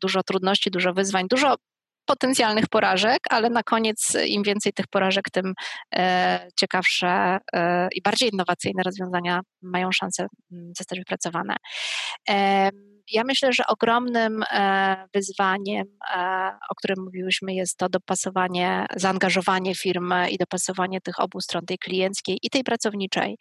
dużo 0.00 0.22
trudności, 0.22 0.70
dużo 0.70 0.92
wyzwań, 0.92 1.26
dużo 1.30 1.54
potencjalnych 2.06 2.68
porażek, 2.68 3.20
ale 3.30 3.50
na 3.50 3.62
koniec 3.62 4.16
im 4.26 4.42
więcej 4.42 4.72
tych 4.72 4.86
porażek, 4.86 5.24
tym 5.32 5.54
ciekawsze 6.60 7.38
i 7.94 8.02
bardziej 8.02 8.30
innowacyjne 8.32 8.82
rozwiązania 8.82 9.40
mają 9.62 9.92
szansę 9.92 10.26
mm, 10.52 10.72
zostać 10.76 10.98
wypracowane. 10.98 11.56
Ja 13.12 13.24
myślę, 13.24 13.52
że 13.52 13.66
ogromnym 13.66 14.42
e, 14.50 15.06
wyzwaniem, 15.14 15.86
e, 16.14 16.50
o 16.70 16.74
którym 16.74 17.04
mówiłyśmy, 17.04 17.54
jest 17.54 17.76
to 17.76 17.88
dopasowanie, 17.88 18.86
zaangażowanie 18.96 19.74
firmy 19.74 20.30
i 20.30 20.38
dopasowanie 20.38 21.00
tych 21.00 21.20
obu 21.20 21.40
stron, 21.40 21.66
tej 21.66 21.78
klienckiej 21.78 22.38
i 22.42 22.50
tej 22.50 22.64
pracowniczej. 22.64 23.36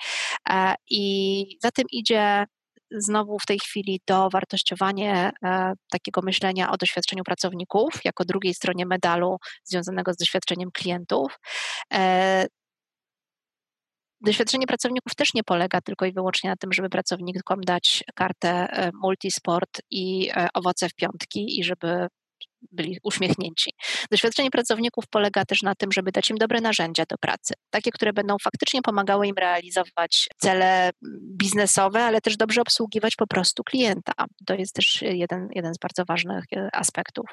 E, 0.49 0.75
I 0.89 1.45
za 1.63 1.71
tym 1.71 1.86
idzie 1.91 2.45
znowu 2.91 3.39
w 3.39 3.45
tej 3.45 3.60
chwili 3.60 4.02
dowartościowanie 4.08 5.32
takiego 5.91 6.21
myślenia 6.21 6.71
o 6.71 6.78
doświadczeniu 6.78 7.24
pracowników 7.24 7.93
jako 8.06 8.26
drugiej 8.26 8.54
stronie 8.54 8.86
medalu 8.86 9.38
związanego 9.63 10.13
z 10.13 10.17
doświadczeniem 10.17 10.69
klientów. 10.71 11.39
Doświadczenie 14.21 14.67
pracowników 14.67 15.15
też 15.15 15.34
nie 15.34 15.43
polega 15.43 15.82
tylko 15.82 16.06
i 16.06 16.13
wyłącznie 16.13 16.50
na 16.50 16.56
tym, 16.56 16.74
żeby 16.74 16.89
pracownikom 16.89 17.62
dać 17.62 18.04
kartę 18.15 18.50
e, 18.50 18.91
multisport 18.93 19.82
i 19.91 20.30
e, 20.30 20.48
owoce 20.54 20.89
w 20.89 20.95
piątki 20.95 21.60
i 21.60 21.63
żeby 21.63 22.08
byli 22.71 22.97
uśmiechnięci. 23.04 23.71
Doświadczenie 24.12 24.51
pracowników 24.51 25.04
polega 25.10 25.45
też 25.45 25.62
na 25.62 25.75
tym, 25.75 25.91
żeby 25.91 26.12
dać 26.12 26.30
im 26.30 26.38
dobre 26.38 26.62
narzędzia 26.62 27.04
do 27.10 27.17
pracy, 27.17 27.54
takie, 27.69 27.91
które 27.91 28.13
będą 28.13 28.36
faktycznie 28.43 28.82
pomagały 28.82 29.28
im 29.28 29.36
realizować 29.36 30.28
cele 30.38 30.89
biznesowe, 31.38 32.04
ale 32.04 32.21
też 32.21 32.38
dobrze 32.38 32.62
obsługiwać 32.62 33.15
po 33.15 33.28
prostu 33.28 33.63
klienta. 33.63 34.13
To 34.45 34.56
jest 34.56 34.73
też 34.73 35.01
jeden, 35.01 35.47
jeden 35.51 35.73
z 35.73 35.78
bardzo 35.78 36.06
ważnych 36.06 36.43
e, 36.56 36.69
aspektów. 36.75 37.25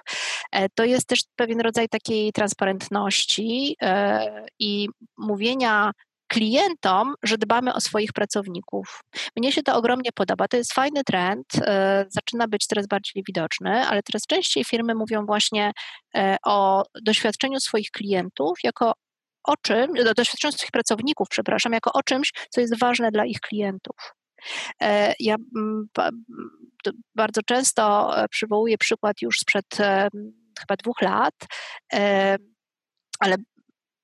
To 0.75 0.85
jest 0.85 1.07
też 1.07 1.21
pewien 1.37 1.61
rodzaj 1.61 1.89
takiej 1.89 2.33
transparentności 2.33 3.77
i 4.59 4.89
mówienia 5.19 5.93
klientom, 6.33 7.15
że 7.23 7.39
dbamy 7.39 7.75
o 7.75 7.81
swoich 7.81 8.13
pracowników. 8.13 9.01
Mnie 9.37 9.53
się 9.53 9.63
to 9.63 9.77
ogromnie 9.77 10.11
podoba. 10.15 10.49
To 10.49 10.57
jest 10.57 10.73
fajny 10.73 11.05
trend, 11.05 11.47
e, 11.61 12.07
zaczyna 12.09 12.49
być 12.49 12.67
coraz 12.67 12.87
bardziej 12.87 13.23
widoczny, 13.27 13.87
ale 13.87 14.03
coraz 14.03 14.27
częściej 14.27 14.65
firmy 14.65 14.95
mówią 14.95 15.27
właśnie 15.27 15.73
e, 16.17 16.37
o 16.45 16.83
doświadczeniu 17.03 17.61
swoich 17.61 17.91
klientów 17.91 18.59
jako 18.65 18.93
o 19.45 19.57
czym, 19.57 19.93
doświadczeniu 20.17 20.53
swoich 20.53 20.71
pracowników, 20.71 21.29
przepraszam, 21.31 21.73
jako 21.73 21.93
o 21.93 22.03
czymś, 22.03 22.33
co 22.51 22.61
jest 22.61 22.79
ważne 22.79 23.11
dla 23.11 23.25
ich 23.25 23.41
klientów. 23.41 23.97
E, 24.83 25.15
ja 25.21 25.35
mm, 25.57 25.87
bardzo 27.15 27.41
często 27.43 28.15
przywołuję 28.31 28.79
przykład 28.79 29.23
już 29.23 29.39
sprzed 29.39 29.67
chyba 30.61 30.77
dwóch 30.83 31.03
lat, 31.03 31.35
ale 33.21 33.37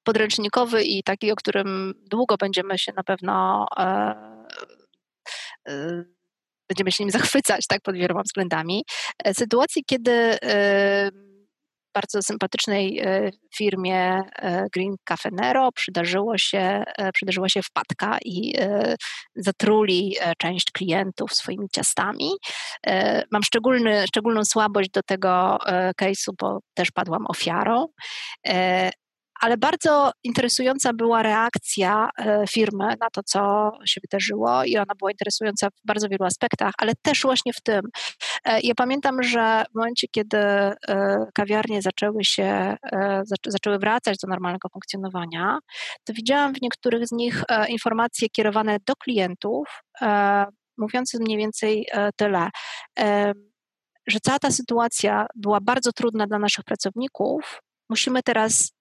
podręcznikowy 0.08 0.82
i 0.82 1.02
taki, 1.02 1.32
o 1.32 1.34
którym 1.34 1.94
długo 2.10 2.36
będziemy 2.36 2.78
się 2.78 2.92
na 2.96 3.02
pewno 3.02 3.66
e, 3.78 3.84
e, 5.68 6.04
będziemy 6.68 6.92
się 6.92 7.04
nim 7.04 7.10
zachwycać, 7.10 7.66
tak, 7.68 7.80
pod 7.82 7.96
wieloma 7.96 8.22
względami. 8.22 8.84
E, 9.24 9.34
sytuacji, 9.34 9.82
kiedy 9.86 10.38
bardzo 11.94 12.22
sympatycznej 12.22 13.02
firmie 13.56 14.20
Green 14.74 14.94
Cafe 15.04 15.28
Nero 15.32 15.72
przydarzyło 15.72 16.38
się, 16.38 16.84
przydarzyła 17.14 17.48
się 17.48 17.62
wpadka 17.62 18.18
i 18.24 18.54
zatruli 19.36 20.16
część 20.38 20.70
klientów 20.70 21.34
swoimi 21.34 21.66
ciastami. 21.72 22.30
Mam 23.32 23.42
szczególny, 23.42 24.06
szczególną 24.06 24.44
słabość 24.44 24.90
do 24.90 25.02
tego 25.02 25.58
case'u, 26.00 26.30
bo 26.40 26.58
też 26.74 26.90
padłam 26.90 27.26
ofiarą 27.26 27.86
ale 29.40 29.56
bardzo 29.56 30.12
interesująca 30.24 30.92
była 30.92 31.22
reakcja 31.22 32.10
e, 32.18 32.44
firmy 32.50 32.84
na 33.00 33.10
to, 33.12 33.22
co 33.22 33.70
się 33.86 34.00
wydarzyło, 34.00 34.64
i 34.64 34.76
ona 34.76 34.94
była 34.98 35.10
interesująca 35.10 35.68
w 35.70 35.86
bardzo 35.86 36.08
wielu 36.08 36.24
aspektach, 36.24 36.72
ale 36.78 36.92
też 37.02 37.22
właśnie 37.22 37.52
w 37.52 37.60
tym. 37.60 37.80
E, 38.44 38.60
ja 38.60 38.74
pamiętam, 38.76 39.22
że 39.22 39.64
w 39.72 39.74
momencie, 39.74 40.06
kiedy 40.10 40.38
e, 40.38 40.74
kawiarnie 41.34 41.82
zaczęły 41.82 42.24
się, 42.24 42.76
zaczęły 43.46 43.78
wracać 43.78 44.18
do 44.18 44.28
normalnego 44.28 44.68
funkcjonowania, 44.68 45.58
to 46.04 46.12
widziałam 46.12 46.54
w 46.54 46.62
niektórych 46.62 47.06
z 47.06 47.12
nich 47.12 47.42
informacje 47.68 48.28
kierowane 48.28 48.78
do 48.86 48.96
klientów, 48.96 49.82
mówiące 50.78 51.18
mniej 51.18 51.38
więcej 51.38 51.86
tyle 52.16 52.50
że 54.06 54.20
cała 54.20 54.38
ta 54.38 54.50
sytuacja 54.50 55.26
była 55.34 55.60
bardzo 55.60 55.92
trudna 55.92 56.26
dla 56.26 56.38
naszych 56.38 56.64
pracowników. 56.64 57.60
Musimy 57.90 58.22
teraz 58.22 58.72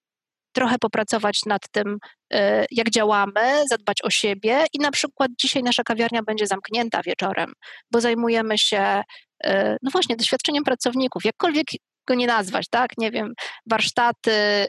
trochę 0.58 0.76
popracować 0.80 1.40
nad 1.46 1.62
tym, 1.72 1.98
e, 2.34 2.66
jak 2.72 2.90
działamy, 2.90 3.64
zadbać 3.70 3.98
o 4.04 4.10
siebie 4.10 4.66
i 4.74 4.80
na 4.80 4.92
przykład 4.92 5.32
dzisiaj 5.40 5.64
nasza 5.64 5.84
kawiarnia 5.84 6.24
będzie 6.24 6.48
zamknięta 6.48 7.02
wieczorem, 7.06 7.54
bo 7.92 8.02
zajmujemy 8.02 8.58
się, 8.58 9.02
e, 9.44 9.78
no 9.82 9.92
właśnie, 9.92 10.16
doświadczeniem 10.16 10.64
pracowników, 10.64 11.26
jakkolwiek 11.26 11.68
go 12.08 12.16
nie 12.16 12.28
nazwać, 12.28 12.66
tak? 12.70 12.90
Nie 12.98 13.12
wiem, 13.12 13.34
warsztaty, 13.70 14.32
e, 14.32 14.68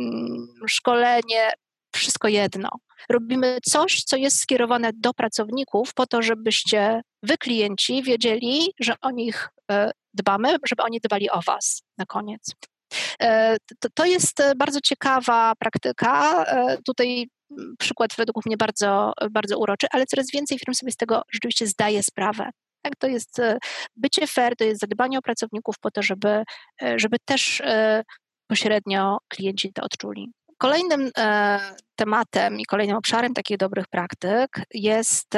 mm, 0.00 0.46
szkolenie, 0.68 1.52
wszystko 1.94 2.28
jedno. 2.28 2.68
Robimy 3.10 3.58
coś, 3.64 4.02
co 4.02 4.16
jest 4.16 4.40
skierowane 4.40 4.90
do 4.94 5.14
pracowników, 5.14 5.94
po 5.94 6.06
to, 6.06 6.22
żebyście 6.22 7.00
wy, 7.22 7.38
klienci, 7.38 8.02
wiedzieli, 8.02 8.72
że 8.80 8.94
o 9.02 9.10
nich 9.10 9.48
dbamy, 10.14 10.56
żeby 10.68 10.82
oni 10.82 11.00
dbali 11.00 11.30
o 11.30 11.40
was 11.46 11.82
na 11.98 12.04
koniec. 12.06 12.54
E, 13.22 13.56
to, 13.94 14.04
jest 14.04 14.40
e, 14.40 14.54
bardzo 14.54 14.80
ciekawa 14.80 15.52
praktyka. 15.58 16.44
E, 16.44 16.78
tutaj 16.82 17.28
mm, 17.50 17.74
przykład 17.78 18.10
według 18.16 18.46
mnie 18.46 18.56
bardzo, 18.56 19.12
bardzo 19.30 19.58
uroczy, 19.58 19.86
ale 19.90 20.06
coraz 20.06 20.26
więcej 20.32 20.58
firm 20.58 20.74
sobie 20.74 20.92
z 20.92 20.96
tego 20.96 21.22
rzeczywiście 21.32 21.66
zdaje 21.66 22.02
sprawę. 22.02 22.50
Tak, 22.82 22.96
to 22.96 23.06
jest 23.06 23.40
bycie 23.96 24.26
fair, 24.26 24.56
to 24.56 24.64
jest 24.64 24.80
zadbanie 24.80 25.18
o 25.18 25.22
pracowników 25.22 25.74
po 25.80 25.90
to, 25.90 26.02
żeby, 26.02 26.42
żeby 26.96 27.16
też 27.24 27.62
pośrednio 28.46 29.18
klienci 29.28 29.72
to 29.72 29.82
odczuli. 29.82 30.32
Kolejnym 30.58 31.10
tematem 31.96 32.60
i 32.60 32.64
kolejnym 32.64 32.96
obszarem 32.96 33.34
takich 33.34 33.56
dobrych 33.56 33.88
praktyk 33.88 34.48
jest 34.74 35.28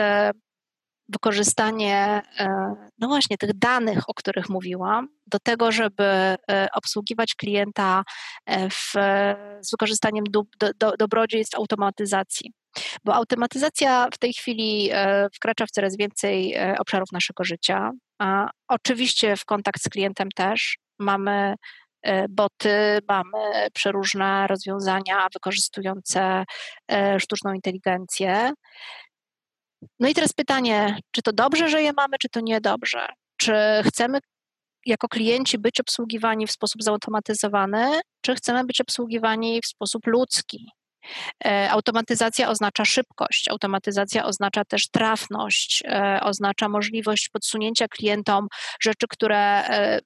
wykorzystanie, 1.09 2.23
e, 2.39 2.75
no 2.99 3.09
właśnie, 3.09 3.39
tych 3.39 3.59
danych, 3.59 4.09
o 4.09 4.15
których 4.15 4.49
mówiłam, 4.49 5.09
do 5.27 5.39
tego, 5.39 5.73
żeby 5.73 6.05
e, 6.05 6.37
obsługiwać 6.73 7.35
klienta 7.35 8.03
e, 8.47 8.71
w, 8.71 8.93
z 9.61 9.71
wykorzystaniem 9.71 10.25
do, 10.31 10.43
do, 10.79 10.93
dobrodziejstw 10.99 11.57
automatyzacji. 11.57 12.53
Bo 13.05 13.15
automatyzacja 13.15 14.09
w 14.13 14.19
tej 14.19 14.33
chwili 14.33 14.91
wkracza 15.35 15.67
w 15.67 15.71
coraz 15.71 15.97
więcej 15.97 16.57
obszarów 16.79 17.13
naszego 17.13 17.45
życia. 17.45 17.91
A 18.19 18.51
oczywiście 18.69 19.37
w 19.37 19.45
kontakt 19.45 19.83
z 19.83 19.89
klientem 19.89 20.29
też 20.35 20.79
mamy 20.99 21.55
boty, 22.29 22.99
mamy 23.09 23.69
przeróżne 23.75 24.47
rozwiązania 24.47 25.27
wykorzystujące 25.35 26.45
sztuczną 27.19 27.53
inteligencję. 27.53 28.53
No 30.01 30.09
i 30.09 30.15
teraz 30.15 30.33
pytanie, 30.33 30.99
czy 31.11 31.23
to 31.23 31.33
dobrze, 31.33 31.69
że 31.69 31.83
je 31.83 31.93
mamy, 31.93 32.17
czy 32.21 32.29
to 32.29 32.41
niedobrze? 32.41 33.09
Czy 33.37 33.55
chcemy 33.85 34.19
jako 34.87 35.09
klienci 35.09 35.59
być 35.59 35.81
obsługiwani 35.81 36.47
w 36.47 36.53
sposób 36.53 36.83
zautomatyzowany, 36.83 38.01
czy 38.21 38.35
chcemy 38.35 38.65
być 38.65 38.81
obsługiwani 38.81 39.61
w 39.61 39.67
sposób 39.67 40.07
ludzki? 40.07 40.67
E, 41.45 41.71
automatyzacja 41.71 42.49
oznacza 42.49 42.85
szybkość, 42.85 43.49
automatyzacja 43.49 44.25
oznacza 44.25 44.65
też 44.65 44.89
trafność, 44.89 45.83
e, 45.87 46.21
oznacza 46.23 46.69
możliwość 46.69 47.29
podsunięcia 47.29 47.89
klientom 47.89 48.49
rzeczy, 48.81 49.07
które 49.09 49.39
e, 49.39 50.01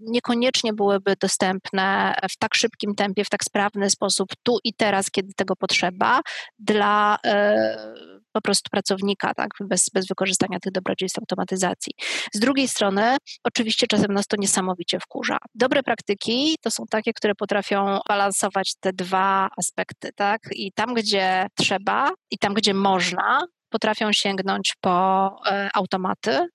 niekoniecznie 0.00 0.72
byłyby 0.72 1.14
dostępne 1.20 2.14
w 2.30 2.36
tak 2.38 2.54
szybkim 2.54 2.94
tempie, 2.94 3.24
w 3.24 3.30
tak 3.30 3.44
sprawny 3.44 3.90
sposób 3.90 4.28
tu 4.42 4.58
i 4.64 4.74
teraz, 4.74 5.10
kiedy 5.10 5.32
tego 5.36 5.56
potrzeba, 5.56 6.20
dla 6.58 7.18
e, 7.26 7.94
po 8.32 8.40
prostu 8.40 8.70
pracownika, 8.70 9.34
tak, 9.34 9.50
bez, 9.60 9.90
bez 9.94 10.06
wykorzystania 10.06 10.60
tych 10.60 10.72
dobrodziejstw 10.72 11.18
automatyzacji. 11.18 11.92
Z 12.32 12.38
drugiej 12.38 12.68
strony, 12.68 13.16
oczywiście 13.44 13.86
czasem 13.86 14.12
nas 14.12 14.26
to 14.26 14.36
niesamowicie 14.36 15.00
wkurza. 15.00 15.38
Dobre 15.54 15.82
praktyki 15.82 16.56
to 16.62 16.70
są 16.70 16.84
takie, 16.90 17.12
które 17.12 17.34
potrafią 17.34 17.98
balansować 18.08 18.74
te 18.80 18.92
dwa 18.92 19.48
aspekty, 19.58 20.10
tak, 20.16 20.40
i 20.52 20.72
tam, 20.72 20.94
gdzie 20.94 21.46
trzeba, 21.54 22.10
i 22.30 22.38
tam, 22.38 22.54
gdzie 22.54 22.74
można, 22.74 23.40
potrafią 23.76 24.12
sięgnąć 24.12 24.74
po 24.80 25.28
e, 25.46 25.70
automaty, 25.74 26.46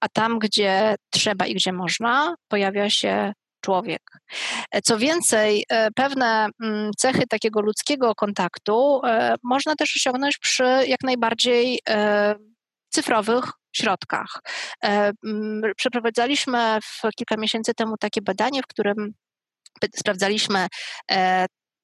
a 0.00 0.08
tam, 0.08 0.38
gdzie 0.38 0.94
trzeba 1.10 1.46
i 1.46 1.54
gdzie 1.54 1.72
można, 1.72 2.34
pojawia 2.48 2.90
się 2.90 3.32
człowiek. 3.60 4.02
E, 4.70 4.82
co 4.82 4.98
więcej, 4.98 5.64
e, 5.68 5.90
pewne 5.90 6.48
mm, 6.62 6.90
cechy 6.98 7.26
takiego 7.26 7.60
ludzkiego 7.60 8.14
kontaktu 8.14 9.00
można 9.42 9.74
też 9.76 9.96
osiągnąć 9.96 10.38
przy 10.38 10.64
jak 10.86 11.02
najbardziej 11.02 11.80
cyfrowych 12.88 13.44
środkach. 13.72 14.40
Mm, 14.82 15.62
przeprowadzaliśmy 15.76 16.78
kilka 17.16 17.36
miesięcy 17.36 17.74
temu 17.74 17.96
takie 17.96 18.22
badanie, 18.22 18.62
w 18.62 18.66
którym 18.66 19.12
sprawdzaliśmy 19.96 20.66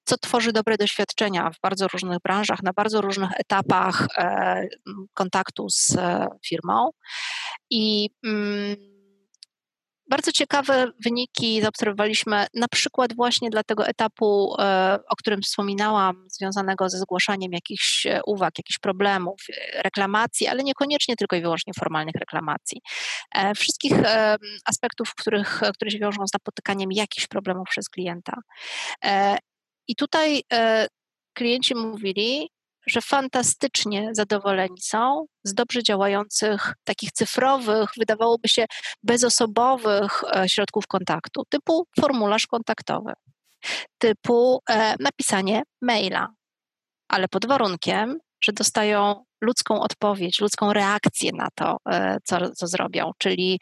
co 0.07 0.17
tworzy 0.19 0.53
dobre 0.53 0.77
doświadczenia 0.77 1.51
w 1.51 1.61
bardzo 1.61 1.89
różnych 1.89 2.19
branżach, 2.25 2.63
na 2.63 2.73
bardzo 2.73 3.01
różnych 3.01 3.31
etapach 3.39 4.07
e, 4.19 4.69
kontaktu 5.15 5.67
z 5.71 5.97
e, 5.97 6.27
firmą. 6.47 6.91
I 7.71 8.11
mm, 8.27 8.77
bardzo 10.11 10.33
ciekawe 10.33 10.87
wyniki 11.05 11.63
zaobserwowaliśmy 11.63 12.47
na 12.55 12.69
przykład 12.69 13.17
właśnie 13.17 13.51
dla 13.51 13.63
tego 13.63 13.87
etapu, 13.87 14.57
e, 14.59 14.99
o 15.09 15.17
którym 15.17 15.43
wspominałam, 15.43 16.27
związanego 16.31 16.89
ze 16.89 16.99
zgłaszaniem 16.99 17.53
jakichś 17.53 18.07
uwag, 18.27 18.59
jakichś 18.59 18.79
problemów, 18.79 19.37
reklamacji, 19.85 20.47
ale 20.47 20.63
niekoniecznie 20.63 21.17
tylko 21.17 21.37
i 21.37 21.43
wyłącznie 21.43 21.73
formalnych 21.79 22.15
reklamacji. 22.15 22.81
Wszystkich 23.57 23.93
aspektów, 24.65 25.15
których, 25.15 25.61
które 25.75 25.91
się 25.91 25.99
wiążą 25.99 26.27
z 26.27 26.33
napotykaniem 26.33 26.93
jakichś 26.93 27.27
problemów 27.27 27.69
przez 27.71 27.89
klienta. 27.89 28.33
I 29.89 29.97
tutaj 29.97 30.43
e, 30.53 30.87
klienci 31.35 31.75
mówili, 31.75 32.51
że 32.87 33.01
fantastycznie 33.01 34.11
zadowoleni 34.13 34.81
są 34.81 35.27
z 35.45 35.55
dobrze 35.55 35.83
działających, 35.83 36.75
takich 36.85 37.13
cyfrowych, 37.13 37.91
wydawałoby 37.99 38.49
się 38.49 38.67
bezosobowych 39.03 40.25
e, 40.25 40.49
środków 40.49 40.87
kontaktu, 40.87 41.43
typu 41.49 41.87
formularz 42.01 42.47
kontaktowy, 42.47 43.13
typu 43.99 44.61
e, 44.71 44.95
napisanie 45.01 45.63
maila, 45.83 46.29
ale 47.09 47.29
pod 47.29 47.47
warunkiem, 47.47 48.19
że 48.45 48.53
dostają 48.53 49.25
ludzką 49.47 49.81
odpowiedź, 49.81 50.41
ludzką 50.41 50.73
reakcję 50.73 51.31
na 51.35 51.49
to, 51.55 51.77
co, 52.25 52.51
co 52.51 52.67
zrobią. 52.67 53.11
Czyli 53.19 53.61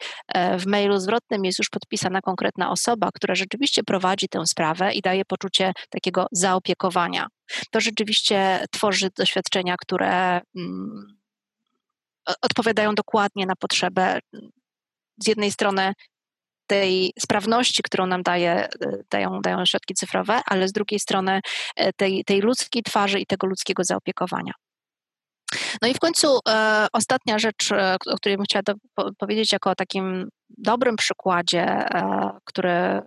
w 0.59 0.65
mailu 0.65 0.99
zwrotnym 0.99 1.45
jest 1.45 1.59
już 1.59 1.69
podpisana 1.69 2.21
konkretna 2.21 2.71
osoba, 2.71 3.09
która 3.13 3.35
rzeczywiście 3.35 3.83
prowadzi 3.83 4.27
tę 4.29 4.47
sprawę 4.47 4.93
i 4.93 5.01
daje 5.01 5.25
poczucie 5.25 5.73
takiego 5.89 6.27
zaopiekowania. 6.31 7.27
To 7.71 7.79
rzeczywiście 7.79 8.65
tworzy 8.71 9.09
doświadczenia, 9.17 9.75
które 9.77 10.41
mm, 10.55 11.17
odpowiadają 12.41 12.95
dokładnie 12.95 13.45
na 13.45 13.55
potrzebę 13.55 14.19
z 15.23 15.27
jednej 15.27 15.51
strony 15.51 15.93
tej 16.67 17.13
sprawności, 17.19 17.83
którą 17.83 18.07
nam 18.07 18.23
daje, 18.23 18.51
e, 18.51 18.69
dają, 19.11 19.41
dają 19.41 19.65
środki 19.65 19.93
cyfrowe, 19.93 20.41
ale 20.45 20.67
z 20.67 20.71
drugiej 20.71 20.99
strony 20.99 21.39
e, 21.75 21.93
tej, 21.93 22.23
tej 22.25 22.41
ludzkiej 22.41 22.83
twarzy 22.83 23.19
i 23.19 23.25
tego 23.25 23.47
ludzkiego 23.47 23.83
zaopiekowania. 23.83 24.51
No 25.81 25.87
i 25.87 25.93
w 25.93 25.99
końcu 25.99 26.39
e, 26.49 26.87
ostatnia 26.93 27.39
rzecz, 27.39 27.71
e, 27.71 27.95
o 28.05 28.15
której 28.15 28.37
bym 28.37 28.45
chciała 28.45 28.63
do, 28.63 28.73
po, 28.95 29.09
powiedzieć 29.17 29.51
jako 29.51 29.69
o 29.69 29.75
takim 29.75 30.29
dobrym 30.57 30.95
przykładzie, 30.95 31.63
e, 31.63 32.29
który 32.45 33.01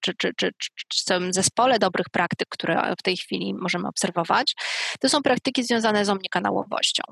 czy, 0.00 0.12
czy, 0.18 0.32
czy, 0.36 0.50
czy 0.88 1.04
tym 1.04 1.32
zespole 1.32 1.78
dobrych 1.78 2.06
praktyk, 2.12 2.48
które 2.50 2.94
w 2.98 3.02
tej 3.02 3.16
chwili 3.16 3.54
możemy 3.54 3.88
obserwować, 3.88 4.54
to 5.00 5.08
są 5.08 5.22
praktyki 5.22 5.64
związane 5.64 6.04
z 6.04 6.08
omnikanałowością. 6.08 7.02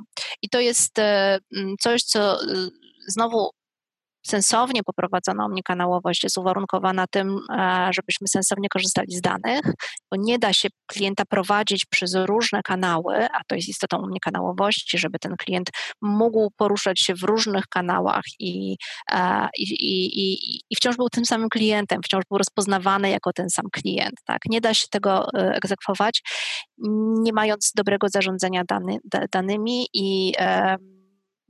I 0.43 0.49
to 0.49 0.61
jest 0.61 0.97
coś, 1.81 2.03
co 2.03 2.39
znowu 3.09 3.51
sensownie 4.27 4.83
poprowadzona 4.83 5.45
omnikanałowość 5.45 6.25
jest 6.25 6.39
uwarunkowana 6.39 7.07
tym, 7.11 7.39
e, 7.53 7.91
żebyśmy 7.95 8.29
sensownie 8.29 8.69
korzystali 8.69 9.15
z 9.17 9.21
danych, 9.21 9.63
bo 10.11 10.17
nie 10.19 10.39
da 10.39 10.53
się 10.53 10.69
klienta 10.87 11.25
prowadzić 11.25 11.87
przez 11.91 12.15
różne 12.15 12.63
kanały, 12.63 13.25
a 13.25 13.41
to 13.47 13.55
jest 13.55 13.69
istotą 13.69 13.99
omnikanałowości, 13.99 14.99
żeby 14.99 15.19
ten 15.19 15.37
klient 15.37 15.71
mógł 16.03 16.51
poruszać 16.57 17.01
się 17.01 17.15
w 17.15 17.23
różnych 17.23 17.65
kanałach 17.67 18.25
i, 18.39 18.77
e, 19.13 19.49
i, 19.59 19.63
i, 19.63 20.35
i, 20.71 20.77
wciąż 20.77 20.97
był 20.97 21.09
tym 21.09 21.25
samym 21.25 21.49
klientem, 21.49 22.01
wciąż 22.05 22.25
był 22.31 22.39
rozpoznawany 22.39 23.11
jako 23.11 23.33
ten 23.33 23.51
sam 23.51 23.67
klient. 23.73 24.15
Tak? 24.25 24.39
Nie 24.47 24.61
da 24.61 24.75
się 24.75 24.87
tego 24.91 25.27
e, 25.35 25.55
egzekwować, 25.55 26.23
nie 27.23 27.33
mając 27.33 27.73
dobrego 27.77 28.09
zarządzania 28.09 28.63
dany, 28.69 28.97
danymi 29.33 29.87
i 29.95 30.33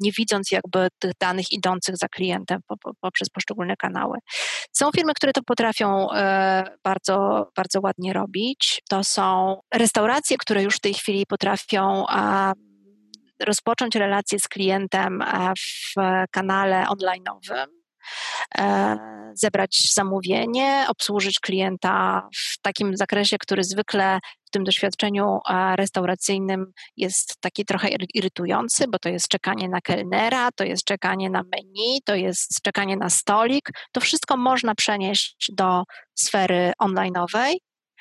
nie 0.03 0.13
widząc 0.13 0.51
jakby 0.51 0.89
tych 0.99 1.13
danych 1.21 1.53
idących 1.53 1.97
za 1.97 2.09
klientem 2.09 2.61
poprzez 3.01 3.29
poszczególne 3.29 3.77
kanały. 3.77 4.19
Są 4.73 4.91
firmy, 4.97 5.13
które 5.15 5.33
to 5.33 5.43
potrafią 5.47 6.13
e, 6.13 6.65
bardzo, 6.85 7.47
bardzo 7.57 7.81
ładnie 7.83 8.13
robić. 8.13 8.83
To 8.91 9.05
są 9.05 9.57
restauracje, 9.75 10.37
które 10.39 10.63
już 10.63 10.77
w 10.77 10.81
tej 10.81 10.95
chwili 10.95 11.27
potrafią 11.27 12.05
rozpocząć 13.47 13.95
relację 13.95 14.39
z 14.41 14.49
klientem 14.49 15.25
w 15.59 15.95
kanale 16.31 16.85
online'owym 16.91 17.67
E, 17.67 17.82
zebrać 19.35 19.93
zamówienie, 19.93 20.85
obsłużyć 20.89 21.41
klienta 21.41 22.29
w 22.37 22.61
takim 22.63 22.97
zakresie, 22.97 23.39
który 23.39 23.65
zwykle 23.65 24.19
w 24.45 24.51
tym 24.51 24.65
doświadczeniu 24.65 25.39
e, 25.49 25.77
restauracyjnym 25.77 26.73
jest 26.97 27.37
taki 27.41 27.65
trochę 27.65 27.89
irytujący, 28.15 28.85
bo 28.89 28.99
to 28.99 29.09
jest 29.09 29.29
czekanie 29.29 29.69
na 29.69 29.81
kelnera, 29.81 30.49
to 30.57 30.65
jest 30.65 30.85
czekanie 30.85 31.31
na 31.31 31.43
menu, 31.43 32.01
to 32.05 32.15
jest 32.15 32.63
czekanie 32.63 32.97
na 32.97 33.11
stolik. 33.11 33.71
To 33.93 34.01
wszystko 34.01 34.37
można 34.37 34.75
przenieść 34.75 35.47
do 35.53 35.83
sfery 36.15 36.73
online'owej 36.83 37.55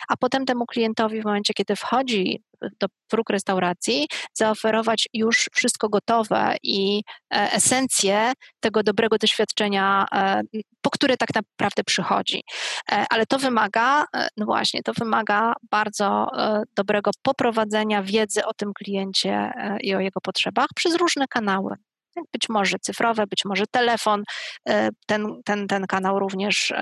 a 0.10 0.18
potem 0.18 0.45
temu 0.45 0.66
klientowi 0.66 1.22
w 1.22 1.26
momencie, 1.26 1.54
kiedy 1.54 1.76
wchodzi 1.76 2.43
do 2.80 2.88
próg 3.08 3.30
restauracji, 3.30 4.08
zaoferować 4.34 5.08
już 5.14 5.49
wszystko 5.54 5.89
gotowe 5.89 6.56
i 6.64 7.02
e, 7.34 7.52
esencję 7.54 8.34
tego 8.60 8.84
dobrego 8.84 9.18
doświadczenia, 9.18 10.06
e, 10.14 10.41
po 10.82 10.89
które 10.89 11.18
tak 11.18 11.30
naprawdę 11.36 11.84
przychodzi. 11.84 12.43
E, 12.91 13.06
ale 13.10 13.26
to 13.26 13.39
wymaga, 13.39 14.06
no 14.38 14.45
właśnie, 14.45 14.84
to 14.84 14.93
wymaga 14.93 15.54
bardzo 15.72 16.28
dobrego 16.76 17.12
poprowadzenia 17.22 18.04
wiedzy 18.04 18.45
o 18.45 18.54
tym 18.54 18.74
kliencie 18.74 19.52
i 19.82 19.95
o 19.95 19.99
jego 19.99 20.22
potrzebach 20.22 20.68
przez 20.76 20.95
różne 20.95 21.28
kanały 21.28 21.76
być 22.34 22.49
może 22.49 22.78
cyfrowe, 22.82 23.28
być 23.28 23.45
może 23.45 23.64
telefon. 23.72 24.24
Ten, 25.08 25.41
ten, 25.45 25.68
ten 25.68 25.88
kanał 25.88 26.20
również 26.20 26.74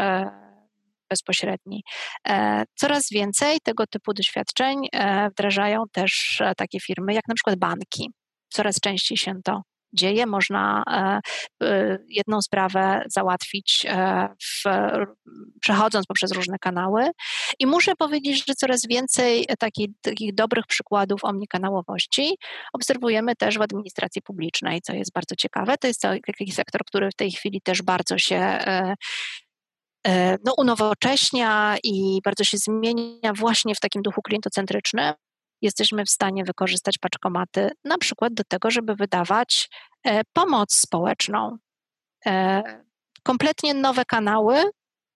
bezpośredni. 1.10 1.84
E, 2.28 2.64
coraz 2.76 3.10
więcej 3.12 3.58
tego 3.64 3.88
typu 3.88 4.14
doświadczeń 4.14 4.78
e, 4.94 5.30
wdrażają 5.30 5.84
też 5.92 6.42
e, 6.42 6.56
takie 6.56 6.80
firmy 6.80 7.14
jak 7.14 7.28
na 7.28 7.36
przykład 7.36 7.60
banki. 7.60 8.12
Coraz 8.50 8.80
częściej 8.80 9.18
się 9.18 9.34
to 9.44 9.62
dzieje. 9.94 10.26
Można 10.26 10.84
jedną 12.08 12.42
sprawę 12.42 13.04
załatwić 13.08 13.86
w, 14.44 14.70
przechodząc 15.62 16.06
poprzez 16.06 16.32
różne 16.32 16.58
kanały. 16.60 17.10
I 17.60 17.66
muszę 17.66 17.96
powiedzieć, 17.96 18.46
że 18.48 18.54
coraz 18.54 18.82
więcej 18.88 19.46
takich, 19.60 19.88
takich 20.02 20.36
dobrych 20.36 20.66
przykładów 20.68 21.24
omnikanałowości 21.24 22.36
obserwujemy 22.74 23.36
też 23.36 23.58
w 23.58 23.62
administracji 23.62 24.22
publicznej, 24.22 24.82
co 24.82 24.94
jest 24.94 25.14
bardzo 25.14 25.36
ciekawe. 25.36 25.78
To 25.78 25.88
jest 25.88 26.02
taki 26.38 26.52
sektor, 26.52 26.82
który 26.86 27.10
w 27.12 27.16
tej 27.16 27.32
chwili 27.32 27.62
też 27.62 27.82
bardzo 27.82 28.18
się 28.18 28.60
no, 30.46 30.54
unowocześnia 30.58 31.78
i 31.84 32.20
bardzo 32.24 32.44
się 32.44 32.58
zmienia 32.58 33.34
właśnie 33.36 33.76
w 33.76 33.80
takim 33.80 34.02
duchu 34.02 34.22
klientocentrycznym, 34.22 35.14
jesteśmy 35.62 36.06
w 36.06 36.10
stanie 36.10 36.44
wykorzystać 36.44 36.98
paczkomaty 36.98 37.72
na 37.84 37.98
przykład 37.98 38.34
do 38.34 38.44
tego, 38.44 38.72
żeby 38.72 38.96
wydawać 38.96 39.70
e, 40.04 40.22
pomoc 40.34 40.74
społeczną. 40.74 41.58
E, 42.26 42.64
kompletnie 43.24 43.74
nowe 43.74 44.06
kanały 44.06 44.64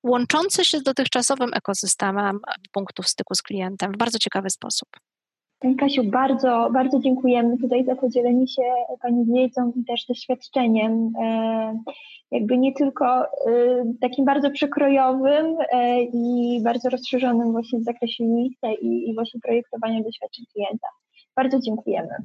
łączące 0.04 0.66
się 0.66 0.80
z 0.80 0.84
dotychczasowym 0.84 1.54
ekosystemem 1.54 2.40
punktów 2.72 3.08
styku 3.08 3.36
z 3.36 3.42
klientem 3.42 3.92
w 3.92 3.98
bardzo 3.98 4.20
ciekawy 4.20 4.50
sposób. 4.50 4.90
Kasiu, 5.80 6.04
bardzo, 6.04 6.70
bardzo 6.74 7.00
dziękujemy 7.00 7.58
tutaj 7.58 7.86
za 7.86 7.96
podzielenie 7.96 8.48
się 8.48 8.62
Pani 9.02 9.26
wiedzą 9.26 9.72
i 9.76 9.86
też 9.86 10.06
doświadczeniem, 10.06 11.14
e, 11.22 11.80
jakby 12.32 12.58
nie 12.58 12.74
tylko 12.74 13.24
e, 13.24 13.28
takim 14.02 14.26
bardzo 14.26 14.52
przekrojowym 14.52 15.56
e, 15.72 16.04
i 16.04 16.60
bardzo 16.64 16.90
rozszerzonym 16.90 17.52
właśnie 17.52 17.80
w 17.80 17.84
zakresie 17.84 18.24
miejsca 18.24 18.68
i, 18.82 19.14
właśnie 19.16 19.40
projektowania 19.40 20.04
doświadczeń 20.04 20.46
klienta. 20.54 20.88
Bardzo 21.36 21.60
dziękujemy. 21.60 22.16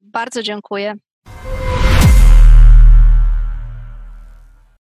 Bardzo 0.00 0.42
dziękuję. 0.42 0.94